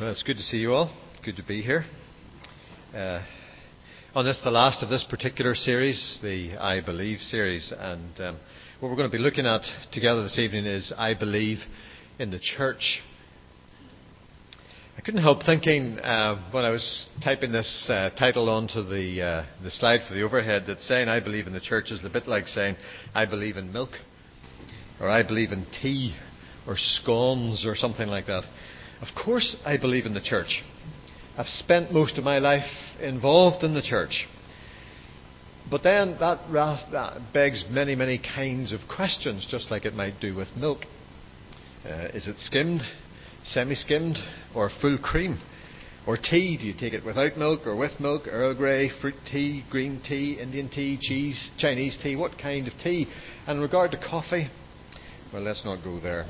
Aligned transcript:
Well, 0.00 0.10
it's 0.10 0.24
good 0.24 0.38
to 0.38 0.42
see 0.42 0.56
you 0.56 0.72
all. 0.72 0.90
Good 1.24 1.36
to 1.36 1.44
be 1.44 1.62
here. 1.62 1.84
Uh, 2.92 3.22
on 4.12 4.24
this, 4.24 4.40
the 4.42 4.50
last 4.50 4.82
of 4.82 4.88
this 4.88 5.06
particular 5.08 5.54
series, 5.54 6.18
the 6.20 6.56
I 6.58 6.80
Believe 6.80 7.20
series, 7.20 7.72
and 7.78 8.20
um, 8.20 8.40
what 8.80 8.88
we're 8.88 8.96
going 8.96 9.08
to 9.08 9.16
be 9.16 9.22
looking 9.22 9.46
at 9.46 9.62
together 9.92 10.24
this 10.24 10.36
evening 10.36 10.66
is 10.66 10.92
I 10.98 11.14
Believe 11.14 11.58
in 12.18 12.32
the 12.32 12.40
Church. 12.40 13.02
I 14.98 15.00
couldn't 15.00 15.22
help 15.22 15.44
thinking 15.44 16.00
uh, 16.00 16.50
when 16.50 16.64
I 16.64 16.70
was 16.70 17.08
typing 17.22 17.52
this 17.52 17.88
uh, 17.88 18.10
title 18.18 18.48
onto 18.48 18.82
the 18.82 19.22
uh, 19.22 19.46
the 19.62 19.70
slide 19.70 20.00
for 20.08 20.14
the 20.14 20.22
overhead 20.22 20.64
that 20.66 20.80
saying 20.80 21.08
I 21.08 21.20
believe 21.20 21.46
in 21.46 21.52
the 21.52 21.60
church 21.60 21.92
is 21.92 22.04
a 22.04 22.10
bit 22.10 22.26
like 22.26 22.48
saying 22.48 22.74
I 23.14 23.26
believe 23.26 23.56
in 23.56 23.72
milk, 23.72 23.90
or 25.00 25.08
I 25.08 25.22
believe 25.22 25.52
in 25.52 25.64
tea, 25.80 26.16
or 26.66 26.74
scones, 26.76 27.64
or 27.64 27.76
something 27.76 28.08
like 28.08 28.26
that. 28.26 28.42
Of 29.00 29.08
course, 29.14 29.56
I 29.64 29.76
believe 29.76 30.06
in 30.06 30.14
the 30.14 30.20
church. 30.20 30.62
I've 31.36 31.46
spent 31.46 31.92
most 31.92 32.16
of 32.16 32.24
my 32.24 32.38
life 32.38 32.70
involved 33.00 33.64
in 33.64 33.74
the 33.74 33.82
church. 33.82 34.26
But 35.70 35.82
then 35.82 36.16
that, 36.20 36.40
that 36.92 37.32
begs 37.32 37.64
many, 37.70 37.94
many 37.94 38.18
kinds 38.18 38.72
of 38.72 38.80
questions, 38.88 39.46
just 39.48 39.70
like 39.70 39.84
it 39.84 39.94
might 39.94 40.20
do 40.20 40.34
with 40.34 40.48
milk. 40.56 40.84
Uh, 41.84 42.08
is 42.14 42.28
it 42.28 42.38
skimmed, 42.38 42.82
semi 43.44 43.74
skimmed, 43.74 44.18
or 44.54 44.70
full 44.80 44.98
cream? 44.98 45.40
Or 46.06 46.18
tea? 46.18 46.58
Do 46.58 46.66
you 46.66 46.74
take 46.78 46.92
it 46.92 47.04
without 47.04 47.38
milk 47.38 47.66
or 47.66 47.76
with 47.76 47.98
milk? 47.98 48.22
Earl 48.28 48.54
Grey, 48.54 48.90
fruit 49.00 49.14
tea, 49.30 49.64
green 49.70 50.02
tea, 50.06 50.38
Indian 50.40 50.68
tea, 50.68 50.98
cheese, 51.00 51.50
Chinese 51.58 51.98
tea? 52.02 52.14
What 52.14 52.38
kind 52.38 52.68
of 52.68 52.74
tea? 52.82 53.06
And 53.46 53.56
in 53.56 53.62
regard 53.62 53.90
to 53.92 53.96
coffee, 53.96 54.48
well, 55.32 55.42
let's 55.42 55.64
not 55.64 55.82
go 55.82 55.98
there. 55.98 56.26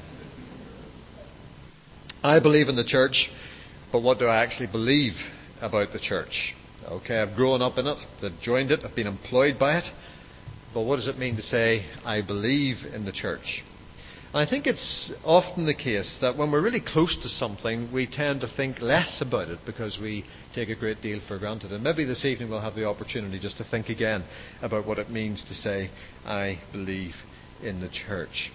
I 2.24 2.40
believe 2.40 2.70
in 2.70 2.76
the 2.76 2.84
church, 2.84 3.30
but 3.92 4.02
what 4.02 4.18
do 4.18 4.24
I 4.24 4.42
actually 4.42 4.68
believe 4.72 5.12
about 5.60 5.92
the 5.92 5.98
church? 5.98 6.54
Okay, 6.82 7.18
I've 7.18 7.36
grown 7.36 7.60
up 7.60 7.76
in 7.76 7.86
it, 7.86 7.98
I've 8.22 8.40
joined 8.40 8.70
it, 8.70 8.80
I've 8.82 8.96
been 8.96 9.06
employed 9.06 9.58
by 9.58 9.76
it, 9.76 9.84
but 10.72 10.84
what 10.84 10.96
does 10.96 11.06
it 11.06 11.18
mean 11.18 11.36
to 11.36 11.42
say, 11.42 11.84
I 12.02 12.22
believe 12.22 12.76
in 12.94 13.04
the 13.04 13.12
church? 13.12 13.62
I 14.32 14.46
think 14.46 14.66
it's 14.66 15.12
often 15.22 15.66
the 15.66 15.74
case 15.74 16.16
that 16.22 16.38
when 16.38 16.50
we're 16.50 16.62
really 16.62 16.80
close 16.80 17.14
to 17.22 17.28
something, 17.28 17.92
we 17.92 18.06
tend 18.06 18.40
to 18.40 18.48
think 18.48 18.80
less 18.80 19.20
about 19.20 19.50
it 19.50 19.58
because 19.66 19.98
we 20.00 20.24
take 20.54 20.70
a 20.70 20.76
great 20.76 21.02
deal 21.02 21.20
for 21.28 21.38
granted. 21.38 21.72
And 21.72 21.84
maybe 21.84 22.06
this 22.06 22.24
evening 22.24 22.48
we'll 22.48 22.62
have 22.62 22.74
the 22.74 22.88
opportunity 22.88 23.38
just 23.38 23.58
to 23.58 23.64
think 23.64 23.90
again 23.90 24.24
about 24.62 24.86
what 24.86 24.98
it 24.98 25.10
means 25.10 25.44
to 25.44 25.52
say, 25.52 25.90
I 26.24 26.58
believe 26.72 27.12
in 27.62 27.82
the 27.82 27.90
church. 27.90 28.50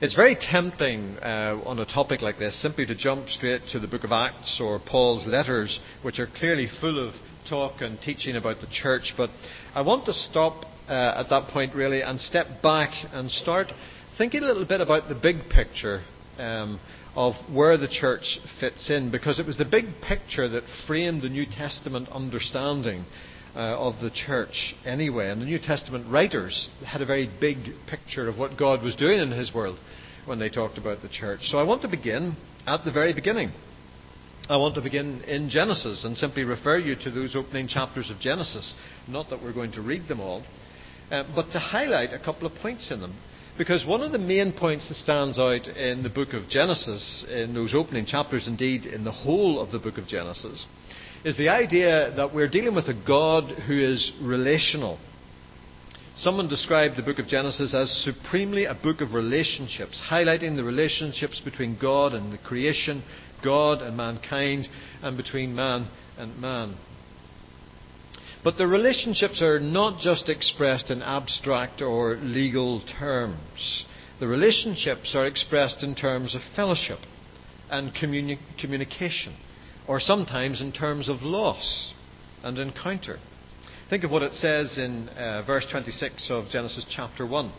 It's 0.00 0.16
very 0.16 0.34
tempting 0.34 1.18
uh, 1.18 1.60
on 1.64 1.78
a 1.78 1.86
topic 1.86 2.20
like 2.20 2.36
this 2.36 2.60
simply 2.60 2.84
to 2.86 2.96
jump 2.96 3.28
straight 3.28 3.62
to 3.70 3.78
the 3.78 3.86
book 3.86 4.02
of 4.02 4.10
Acts 4.10 4.60
or 4.60 4.80
Paul's 4.80 5.24
letters, 5.24 5.78
which 6.02 6.18
are 6.18 6.26
clearly 6.26 6.66
full 6.80 6.98
of 6.98 7.14
talk 7.48 7.80
and 7.80 8.00
teaching 8.00 8.34
about 8.34 8.60
the 8.60 8.66
church. 8.66 9.14
But 9.16 9.30
I 9.72 9.82
want 9.82 10.04
to 10.06 10.12
stop 10.12 10.64
uh, 10.88 11.14
at 11.16 11.30
that 11.30 11.46
point 11.50 11.76
really 11.76 12.02
and 12.02 12.20
step 12.20 12.60
back 12.60 12.90
and 13.12 13.30
start 13.30 13.68
thinking 14.18 14.42
a 14.42 14.46
little 14.46 14.66
bit 14.66 14.80
about 14.80 15.08
the 15.08 15.14
big 15.14 15.48
picture 15.48 16.02
um, 16.38 16.80
of 17.14 17.34
where 17.48 17.76
the 17.76 17.88
church 17.88 18.40
fits 18.58 18.90
in, 18.90 19.12
because 19.12 19.38
it 19.38 19.46
was 19.46 19.58
the 19.58 19.64
big 19.64 19.84
picture 20.02 20.48
that 20.48 20.64
framed 20.88 21.22
the 21.22 21.28
New 21.28 21.46
Testament 21.46 22.08
understanding 22.08 23.04
uh, 23.54 23.58
of 23.58 24.00
the 24.00 24.10
church 24.10 24.74
anyway. 24.84 25.30
And 25.30 25.40
the 25.40 25.46
New 25.46 25.58
Testament 25.58 26.10
writers 26.10 26.68
had 26.86 27.00
a 27.00 27.06
very 27.06 27.30
big 27.40 27.58
picture 27.88 28.28
of 28.28 28.38
what 28.38 28.58
God 28.58 28.82
was 28.82 28.96
doing 28.96 29.20
in 29.20 29.30
His 29.30 29.54
world 29.54 29.78
when 30.26 30.38
they 30.38 30.48
talked 30.48 30.78
about 30.78 31.02
the 31.02 31.08
church. 31.08 31.40
So 31.44 31.58
I 31.58 31.62
want 31.62 31.82
to 31.82 31.88
begin 31.88 32.36
at 32.66 32.84
the 32.84 32.92
very 32.92 33.12
beginning. 33.12 33.52
I 34.48 34.56
want 34.58 34.74
to 34.74 34.82
begin 34.82 35.22
in 35.22 35.48
Genesis 35.48 36.04
and 36.04 36.16
simply 36.16 36.44
refer 36.44 36.78
you 36.78 36.96
to 36.96 37.10
those 37.10 37.34
opening 37.34 37.66
chapters 37.66 38.10
of 38.10 38.20
Genesis. 38.20 38.74
Not 39.08 39.30
that 39.30 39.42
we're 39.42 39.54
going 39.54 39.72
to 39.72 39.80
read 39.80 40.06
them 40.06 40.20
all, 40.20 40.44
uh, 41.10 41.24
but 41.34 41.50
to 41.52 41.58
highlight 41.58 42.12
a 42.12 42.22
couple 42.22 42.46
of 42.46 42.54
points 42.56 42.90
in 42.90 43.00
them. 43.00 43.14
Because 43.56 43.86
one 43.86 44.02
of 44.02 44.10
the 44.10 44.18
main 44.18 44.52
points 44.52 44.88
that 44.88 44.96
stands 44.96 45.38
out 45.38 45.68
in 45.68 46.02
the 46.02 46.10
book 46.10 46.32
of 46.32 46.48
Genesis, 46.48 47.24
in 47.28 47.54
those 47.54 47.72
opening 47.72 48.04
chapters, 48.04 48.48
indeed 48.48 48.84
in 48.84 49.04
the 49.04 49.12
whole 49.12 49.60
of 49.60 49.70
the 49.70 49.78
book 49.78 49.96
of 49.96 50.08
Genesis, 50.08 50.66
is 51.24 51.38
the 51.38 51.48
idea 51.48 52.12
that 52.16 52.34
we're 52.34 52.48
dealing 52.48 52.74
with 52.74 52.86
a 52.88 53.02
God 53.06 53.44
who 53.44 53.72
is 53.72 54.12
relational. 54.20 54.98
Someone 56.16 56.48
described 56.48 56.96
the 56.96 57.02
book 57.02 57.18
of 57.18 57.26
Genesis 57.26 57.74
as 57.74 57.90
supremely 57.90 58.66
a 58.66 58.74
book 58.74 59.00
of 59.00 59.14
relationships, 59.14 60.02
highlighting 60.10 60.56
the 60.56 60.64
relationships 60.64 61.40
between 61.40 61.78
God 61.80 62.12
and 62.12 62.30
the 62.30 62.38
creation, 62.38 63.02
God 63.42 63.80
and 63.80 63.96
mankind, 63.96 64.68
and 65.02 65.16
between 65.16 65.54
man 65.54 65.88
and 66.18 66.38
man. 66.38 66.76
But 68.44 68.58
the 68.58 68.66
relationships 68.66 69.40
are 69.40 69.58
not 69.58 70.00
just 70.00 70.28
expressed 70.28 70.90
in 70.90 71.00
abstract 71.00 71.80
or 71.80 72.16
legal 72.16 72.82
terms. 72.82 73.86
The 74.20 74.28
relationships 74.28 75.14
are 75.16 75.24
expressed 75.24 75.82
in 75.82 75.94
terms 75.94 76.34
of 76.34 76.42
fellowship 76.54 76.98
and 77.70 77.94
communi- 77.94 78.38
communication 78.60 79.32
or 79.86 80.00
sometimes 80.00 80.60
in 80.60 80.72
terms 80.72 81.08
of 81.08 81.22
loss 81.22 81.92
and 82.42 82.58
encounter. 82.58 83.18
Think 83.90 84.04
of 84.04 84.10
what 84.10 84.22
it 84.22 84.32
says 84.32 84.78
in 84.78 85.08
uh, 85.10 85.42
verse 85.46 85.66
26 85.70 86.30
of 86.30 86.48
Genesis 86.48 86.86
chapter 86.88 87.26
1, 87.26 87.52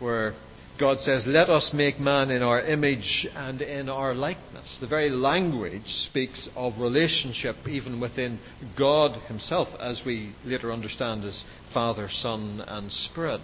where 0.00 0.34
God 0.78 1.00
says, 1.00 1.24
Let 1.26 1.48
us 1.48 1.70
make 1.72 1.98
man 1.98 2.30
in 2.30 2.42
our 2.42 2.60
image 2.60 3.26
and 3.34 3.60
in 3.62 3.88
our 3.88 4.14
likeness. 4.14 4.78
The 4.80 4.86
very 4.86 5.10
language 5.10 5.86
speaks 5.86 6.48
of 6.56 6.78
relationship 6.78 7.56
even 7.66 8.00
within 8.00 8.38
God 8.76 9.22
Himself, 9.26 9.68
as 9.80 10.02
we 10.04 10.34
later 10.44 10.72
understand 10.72 11.24
as 11.24 11.44
Father, 11.72 12.08
Son, 12.10 12.62
and 12.66 12.90
Spirit. 12.90 13.40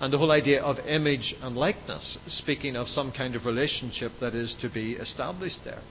And 0.00 0.12
the 0.12 0.18
whole 0.18 0.32
idea 0.32 0.62
of 0.62 0.78
image 0.80 1.34
and 1.40 1.56
likeness, 1.56 2.18
speaking 2.26 2.76
of 2.76 2.88
some 2.88 3.12
kind 3.12 3.36
of 3.36 3.46
relationship 3.46 4.12
that 4.20 4.34
is 4.34 4.54
to 4.60 4.68
be 4.68 4.94
established 4.94 5.64
there. 5.64 5.82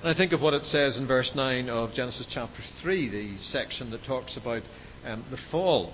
And 0.00 0.08
I 0.08 0.14
think 0.14 0.30
of 0.30 0.40
what 0.40 0.54
it 0.54 0.64
says 0.64 0.96
in 0.96 1.08
verse 1.08 1.32
9 1.34 1.68
of 1.68 1.92
Genesis 1.92 2.28
chapter 2.30 2.62
3, 2.82 3.08
the 3.08 3.38
section 3.38 3.90
that 3.90 4.04
talks 4.04 4.36
about 4.36 4.62
um, 5.04 5.24
the 5.28 5.38
fall. 5.50 5.92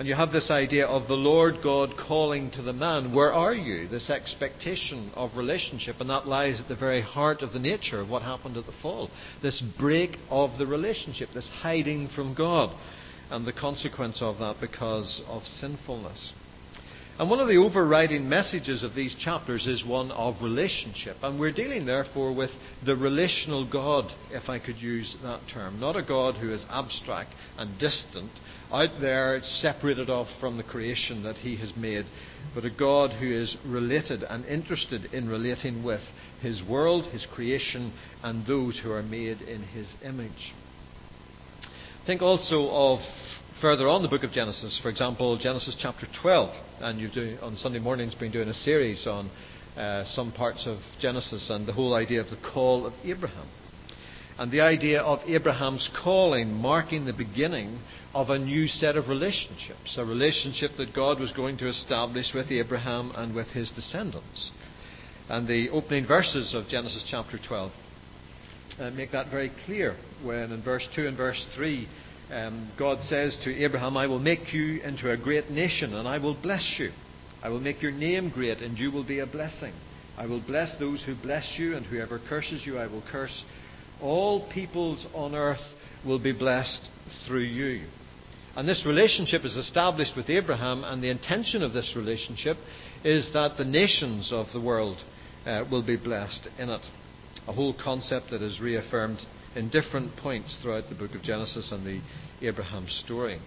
And 0.00 0.08
you 0.08 0.16
have 0.16 0.32
this 0.32 0.50
idea 0.50 0.84
of 0.84 1.06
the 1.06 1.14
Lord 1.14 1.62
God 1.62 1.90
calling 1.96 2.50
to 2.50 2.62
the 2.62 2.72
man, 2.72 3.14
Where 3.14 3.32
are 3.32 3.54
you? 3.54 3.86
This 3.86 4.10
expectation 4.10 5.12
of 5.14 5.36
relationship, 5.36 6.00
and 6.00 6.10
that 6.10 6.26
lies 6.26 6.60
at 6.60 6.66
the 6.66 6.74
very 6.74 7.00
heart 7.00 7.40
of 7.42 7.52
the 7.52 7.60
nature 7.60 8.00
of 8.00 8.10
what 8.10 8.22
happened 8.22 8.56
at 8.56 8.66
the 8.66 8.74
fall. 8.82 9.10
This 9.42 9.62
break 9.78 10.18
of 10.28 10.58
the 10.58 10.66
relationship, 10.66 11.28
this 11.32 11.48
hiding 11.48 12.08
from 12.08 12.34
God, 12.34 12.76
and 13.30 13.46
the 13.46 13.52
consequence 13.52 14.20
of 14.22 14.38
that 14.38 14.56
because 14.60 15.22
of 15.28 15.46
sinfulness. 15.46 16.32
And 17.18 17.30
one 17.30 17.40
of 17.40 17.48
the 17.48 17.56
overriding 17.56 18.28
messages 18.28 18.82
of 18.82 18.94
these 18.94 19.14
chapters 19.14 19.66
is 19.66 19.82
one 19.82 20.10
of 20.10 20.42
relationship. 20.42 21.16
And 21.22 21.40
we're 21.40 21.50
dealing, 21.52 21.86
therefore, 21.86 22.34
with 22.34 22.50
the 22.84 22.94
relational 22.94 23.64
God, 23.70 24.12
if 24.30 24.50
I 24.50 24.58
could 24.58 24.76
use 24.76 25.16
that 25.22 25.40
term. 25.50 25.80
Not 25.80 25.96
a 25.96 26.02
God 26.02 26.34
who 26.34 26.52
is 26.52 26.66
abstract 26.68 27.30
and 27.56 27.78
distant, 27.78 28.30
out 28.70 29.00
there, 29.00 29.40
separated 29.42 30.10
off 30.10 30.28
from 30.40 30.58
the 30.58 30.62
creation 30.62 31.22
that 31.22 31.36
He 31.36 31.56
has 31.56 31.72
made, 31.74 32.04
but 32.54 32.66
a 32.66 32.70
God 32.70 33.12
who 33.12 33.32
is 33.32 33.56
related 33.64 34.22
and 34.22 34.44
interested 34.44 35.06
in 35.14 35.26
relating 35.26 35.82
with 35.82 36.02
His 36.42 36.62
world, 36.62 37.06
His 37.06 37.24
creation, 37.24 37.94
and 38.22 38.46
those 38.46 38.78
who 38.78 38.90
are 38.90 39.02
made 39.02 39.40
in 39.40 39.62
His 39.62 39.94
image. 40.04 40.52
Think 42.06 42.20
also 42.20 42.68
of 42.68 43.00
further 43.60 43.88
on 43.88 44.02
the 44.02 44.08
book 44.08 44.22
of 44.22 44.32
Genesis, 44.32 44.78
for 44.82 44.90
example, 44.90 45.38
Genesis 45.38 45.76
chapter 45.78 46.06
12, 46.20 46.50
and 46.80 47.00
you've 47.00 47.42
on 47.42 47.56
Sunday 47.56 47.78
mornings 47.78 48.14
been 48.14 48.30
doing 48.30 48.48
a 48.48 48.54
series 48.54 49.06
on 49.06 49.30
uh, 49.76 50.04
some 50.04 50.30
parts 50.30 50.66
of 50.66 50.78
Genesis 51.00 51.48
and 51.48 51.66
the 51.66 51.72
whole 51.72 51.94
idea 51.94 52.20
of 52.20 52.28
the 52.28 52.36
call 52.52 52.84
of 52.84 52.92
Abraham. 53.02 53.46
And 54.38 54.52
the 54.52 54.60
idea 54.60 55.00
of 55.00 55.20
Abraham's 55.26 55.88
calling 56.02 56.52
marking 56.52 57.06
the 57.06 57.14
beginning 57.14 57.78
of 58.12 58.28
a 58.28 58.38
new 58.38 58.66
set 58.66 58.96
of 58.96 59.08
relationships, 59.08 59.96
a 59.96 60.04
relationship 60.04 60.72
that 60.76 60.94
God 60.94 61.18
was 61.18 61.32
going 61.32 61.56
to 61.58 61.68
establish 61.68 62.34
with 62.34 62.50
Abraham 62.50 63.12
and 63.14 63.34
with 63.34 63.48
his 63.48 63.70
descendants. 63.70 64.50
And 65.30 65.48
the 65.48 65.70
opening 65.70 66.06
verses 66.06 66.54
of 66.54 66.68
Genesis 66.68 67.06
chapter 67.08 67.38
12 67.38 67.72
uh, 68.78 68.90
make 68.90 69.12
that 69.12 69.30
very 69.30 69.50
clear 69.64 69.96
when 70.22 70.52
in 70.52 70.62
verse 70.62 70.86
2 70.94 71.06
and 71.06 71.16
verse 71.16 71.46
3 71.54 71.88
um, 72.30 72.70
God 72.78 73.00
says 73.02 73.36
to 73.44 73.54
Abraham, 73.54 73.96
I 73.96 74.06
will 74.06 74.18
make 74.18 74.52
you 74.52 74.80
into 74.82 75.10
a 75.10 75.16
great 75.16 75.50
nation 75.50 75.94
and 75.94 76.08
I 76.08 76.18
will 76.18 76.40
bless 76.40 76.76
you. 76.78 76.90
I 77.42 77.48
will 77.48 77.60
make 77.60 77.82
your 77.82 77.92
name 77.92 78.30
great 78.30 78.58
and 78.58 78.78
you 78.78 78.90
will 78.90 79.06
be 79.06 79.20
a 79.20 79.26
blessing. 79.26 79.72
I 80.16 80.26
will 80.26 80.40
bless 80.40 80.76
those 80.78 81.02
who 81.04 81.14
bless 81.14 81.58
you 81.58 81.76
and 81.76 81.86
whoever 81.86 82.18
curses 82.18 82.66
you 82.66 82.78
I 82.78 82.86
will 82.86 83.02
curse. 83.10 83.44
All 84.00 84.48
peoples 84.50 85.06
on 85.14 85.34
earth 85.34 85.74
will 86.04 86.18
be 86.18 86.32
blessed 86.32 86.82
through 87.26 87.40
you. 87.40 87.86
And 88.56 88.66
this 88.66 88.86
relationship 88.86 89.44
is 89.44 89.54
established 89.54 90.16
with 90.16 90.30
Abraham, 90.30 90.82
and 90.82 91.02
the 91.02 91.10
intention 91.10 91.62
of 91.62 91.74
this 91.74 91.94
relationship 91.94 92.56
is 93.04 93.30
that 93.34 93.58
the 93.58 93.66
nations 93.66 94.32
of 94.32 94.46
the 94.54 94.60
world 94.60 94.96
uh, 95.44 95.64
will 95.70 95.84
be 95.84 95.98
blessed 95.98 96.48
in 96.58 96.70
it. 96.70 96.80
a 97.46 97.52
whole 97.52 97.74
concept 97.74 98.30
that 98.30 98.40
is 98.40 98.58
reaffirmed 98.58 99.18
in 99.56 99.70
different 99.70 100.14
points 100.16 100.58
throughout 100.62 100.84
the 100.88 100.94
book 100.94 101.14
of 101.14 101.22
Genesis 101.22 101.72
and 101.72 101.84
the 101.84 102.00
Abraham 102.46 102.86
story. 102.88 103.40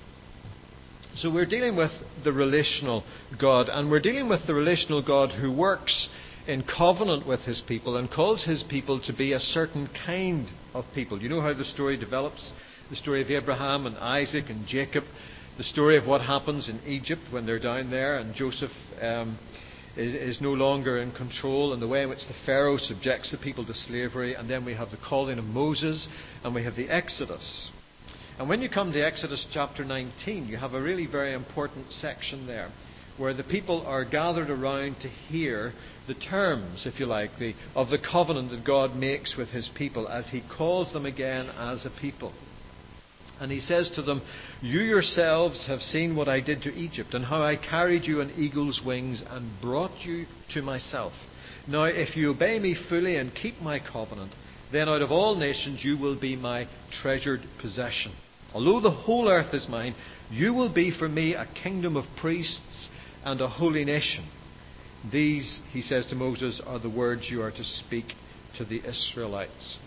So 1.15 1.31
we're 1.31 1.45
dealing 1.45 1.75
with 1.75 1.91
the 2.23 2.33
relational 2.33 3.03
God, 3.39 3.69
and 3.69 3.89
we're 3.89 4.00
dealing 4.00 4.27
with 4.27 4.45
the 4.47 4.53
relational 4.53 5.03
God 5.06 5.31
who 5.31 5.56
works 5.56 6.09
in 6.47 6.63
covenant 6.63 7.27
with 7.27 7.41
his 7.41 7.61
people 7.67 7.95
and 7.95 8.09
calls 8.09 8.44
his 8.44 8.63
people 8.63 9.00
to 9.01 9.13
be 9.13 9.33
a 9.33 9.39
certain 9.39 9.88
kind 10.06 10.50
of 10.73 10.85
people. 10.95 11.21
You 11.21 11.29
know 11.29 11.41
how 11.41 11.53
the 11.53 11.65
story 11.65 11.95
develops? 11.95 12.51
The 12.89 12.95
story 12.95 13.21
of 13.21 13.29
Abraham 13.29 13.85
and 13.85 13.95
Isaac 13.97 14.45
and 14.50 14.65
Jacob, 14.65 15.03
the 15.57 15.63
story 15.63 15.95
of 15.97 16.07
what 16.07 16.21
happens 16.21 16.69
in 16.69 16.79
Egypt 16.88 17.21
when 17.29 17.45
they're 17.45 17.59
down 17.59 17.91
there 17.91 18.17
and 18.17 18.33
Joseph 18.33 18.71
um, 19.00 19.38
is, 19.95 20.13
is 20.13 20.41
no 20.41 20.53
longer 20.53 20.97
in 20.97 21.12
control, 21.12 21.74
and 21.74 21.81
the 21.81 21.88
way 21.88 22.03
in 22.03 22.09
which 22.09 22.27
the 22.27 22.36
Pharaoh 22.45 22.77
subjects 22.77 23.31
the 23.31 23.38
people 23.38 23.65
to 23.65 23.74
slavery, 23.74 24.33
and 24.33 24.50
then 24.50 24.65
we 24.65 24.74
have 24.74 24.91
the 24.91 24.97
calling 24.97 25.39
of 25.39 25.45
Moses, 25.45 26.07
and 26.44 26.53
we 26.53 26.63
have 26.63 26.75
the 26.75 26.89
Exodus. 26.89 27.71
And 28.38 28.47
when 28.47 28.62
you 28.62 28.69
come 28.69 28.94
to 28.94 29.06
Exodus 29.06 29.45
chapter 29.51 29.83
19, 29.83 30.47
you 30.47 30.57
have 30.57 30.74
a 30.74 30.81
really 30.81 31.06
very 31.06 31.33
important 31.33 31.91
section 31.91 32.47
there 32.47 32.69
where 33.18 33.33
the 33.33 33.44
people 33.44 33.86
are 33.86 34.06
gathered 34.06 34.50
around 34.50 34.95
to 35.01 35.09
hear 35.09 35.74
the 36.07 36.13
terms, 36.15 36.85
if 36.88 37.00
you 37.00 37.06
like, 37.06 37.31
the, 37.38 37.53
of 37.75 37.89
the 37.89 38.00
covenant 38.00 38.50
that 38.51 38.65
God 38.65 38.95
makes 38.95 39.35
with 39.35 39.50
his 39.50 39.69
people 39.75 40.07
as 40.07 40.30
he 40.30 40.42
calls 40.57 40.94
them 40.94 41.06
again 41.06 41.50
as 41.57 41.85
a 41.85 41.89
people. 41.89 42.33
And 43.39 43.51
he 43.51 43.62
says 43.62 43.89
to 43.91 44.01
them, 44.01 44.21
You 44.62 44.81
yourselves 44.81 45.65
have 45.68 45.81
seen 45.81 46.15
what 46.15 46.27
I 46.27 46.41
did 46.41 46.62
to 46.63 46.74
Egypt, 46.74 47.13
and 47.13 47.25
how 47.25 47.41
I 47.41 47.56
carried 47.56 48.03
you 48.03 48.21
on 48.21 48.31
eagle's 48.31 48.81
wings 48.86 49.24
and 49.27 49.62
brought 49.62 50.06
you 50.06 50.25
to 50.53 50.62
myself. 50.62 51.13
Now, 51.68 51.86
if 51.86 52.18
you 52.18 52.31
obey 52.31 52.59
me 52.59 52.75
fully 52.89 53.15
and 53.15 53.33
keep 53.33 53.62
my 53.62 53.80
covenant, 53.80 54.33
then 54.71 54.89
out 54.89 55.01
of 55.01 55.12
all 55.12 55.36
nations 55.36 55.83
you 55.83 55.97
will 55.97 56.19
be 56.19 56.36
my 56.36 56.68
treasured 57.01 57.41
possession. 57.62 58.12
Although 58.53 58.81
the 58.81 58.91
whole 58.91 59.30
earth 59.30 59.53
is 59.53 59.69
mine, 59.69 59.95
you 60.31 60.53
will 60.53 60.74
be 60.74 60.92
for 60.92 61.07
me 61.07 61.33
a 61.33 61.47
kingdom 61.63 61.95
of 61.95 62.06
priests 62.19 62.89
and 63.24 63.39
a 63.42 63.47
holy 63.47 63.85
nation. 63.85 64.25
These, 65.12 65.59
he 65.71 65.81
says 65.81 66.07
to 66.07 66.15
Moses, 66.15 66.62
are 66.65 66.80
the 66.80 66.89
words 66.89 67.30
you 67.30 67.42
are 67.42 67.51
to 67.51 67.63
speak 67.63 68.06
to 68.57 68.65
the 68.65 68.81
Israelites. 68.88 69.77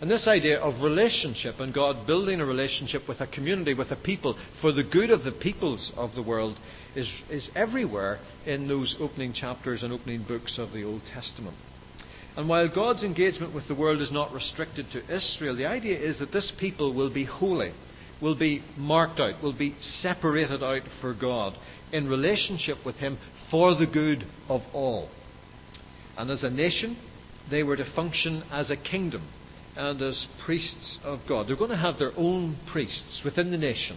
And 0.00 0.10
this 0.10 0.28
idea 0.28 0.60
of 0.60 0.82
relationship 0.82 1.58
and 1.58 1.74
God 1.74 2.06
building 2.06 2.40
a 2.40 2.46
relationship 2.46 3.08
with 3.08 3.20
a 3.20 3.26
community, 3.26 3.74
with 3.74 3.90
a 3.90 3.96
people, 3.96 4.38
for 4.60 4.70
the 4.70 4.84
good 4.84 5.10
of 5.10 5.24
the 5.24 5.32
peoples 5.32 5.92
of 5.96 6.14
the 6.14 6.22
world, 6.22 6.56
is, 6.94 7.10
is 7.28 7.50
everywhere 7.56 8.18
in 8.46 8.68
those 8.68 8.96
opening 9.00 9.32
chapters 9.32 9.82
and 9.82 9.92
opening 9.92 10.22
books 10.22 10.58
of 10.58 10.72
the 10.72 10.84
Old 10.84 11.02
Testament. 11.12 11.56
And 12.36 12.48
while 12.48 12.72
God's 12.72 13.02
engagement 13.02 13.52
with 13.52 13.66
the 13.66 13.74
world 13.74 14.00
is 14.00 14.12
not 14.12 14.32
restricted 14.32 14.86
to 14.92 15.12
Israel, 15.12 15.56
the 15.56 15.66
idea 15.66 15.98
is 15.98 16.20
that 16.20 16.30
this 16.30 16.52
people 16.60 16.94
will 16.94 17.12
be 17.12 17.24
holy 17.24 17.72
will 18.20 18.38
be 18.38 18.64
marked 18.76 19.20
out, 19.20 19.42
will 19.42 19.56
be 19.56 19.76
separated 19.80 20.62
out 20.62 20.82
for 21.00 21.14
God 21.14 21.54
in 21.92 22.08
relationship 22.08 22.78
with 22.84 22.96
Him 22.96 23.18
for 23.50 23.74
the 23.74 23.86
good 23.86 24.24
of 24.48 24.62
all. 24.72 25.08
And 26.16 26.30
as 26.30 26.42
a 26.42 26.50
nation, 26.50 26.96
they 27.50 27.62
were 27.62 27.76
to 27.76 27.94
function 27.94 28.42
as 28.50 28.70
a 28.70 28.76
kingdom 28.76 29.22
and 29.78 30.02
as 30.02 30.26
priests 30.44 30.98
of 31.04 31.20
God. 31.28 31.46
They're 31.46 31.56
going 31.56 31.70
to 31.70 31.76
have 31.76 31.98
their 31.98 32.12
own 32.16 32.58
priests 32.70 33.22
within 33.24 33.50
the 33.50 33.56
nation 33.56 33.96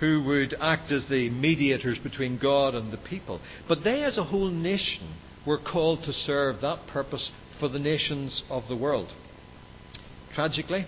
who 0.00 0.24
would 0.24 0.54
act 0.58 0.90
as 0.90 1.06
the 1.08 1.28
mediators 1.28 1.98
between 1.98 2.38
God 2.38 2.74
and 2.74 2.90
the 2.90 2.96
people. 2.96 3.38
But 3.68 3.84
they, 3.84 4.02
as 4.02 4.16
a 4.16 4.24
whole 4.24 4.50
nation, 4.50 5.14
were 5.46 5.58
called 5.58 6.04
to 6.04 6.12
serve 6.12 6.62
that 6.62 6.86
purpose 6.86 7.30
for 7.60 7.68
the 7.68 7.78
nations 7.78 8.42
of 8.48 8.66
the 8.68 8.76
world. 8.76 9.12
Tragically, 10.32 10.86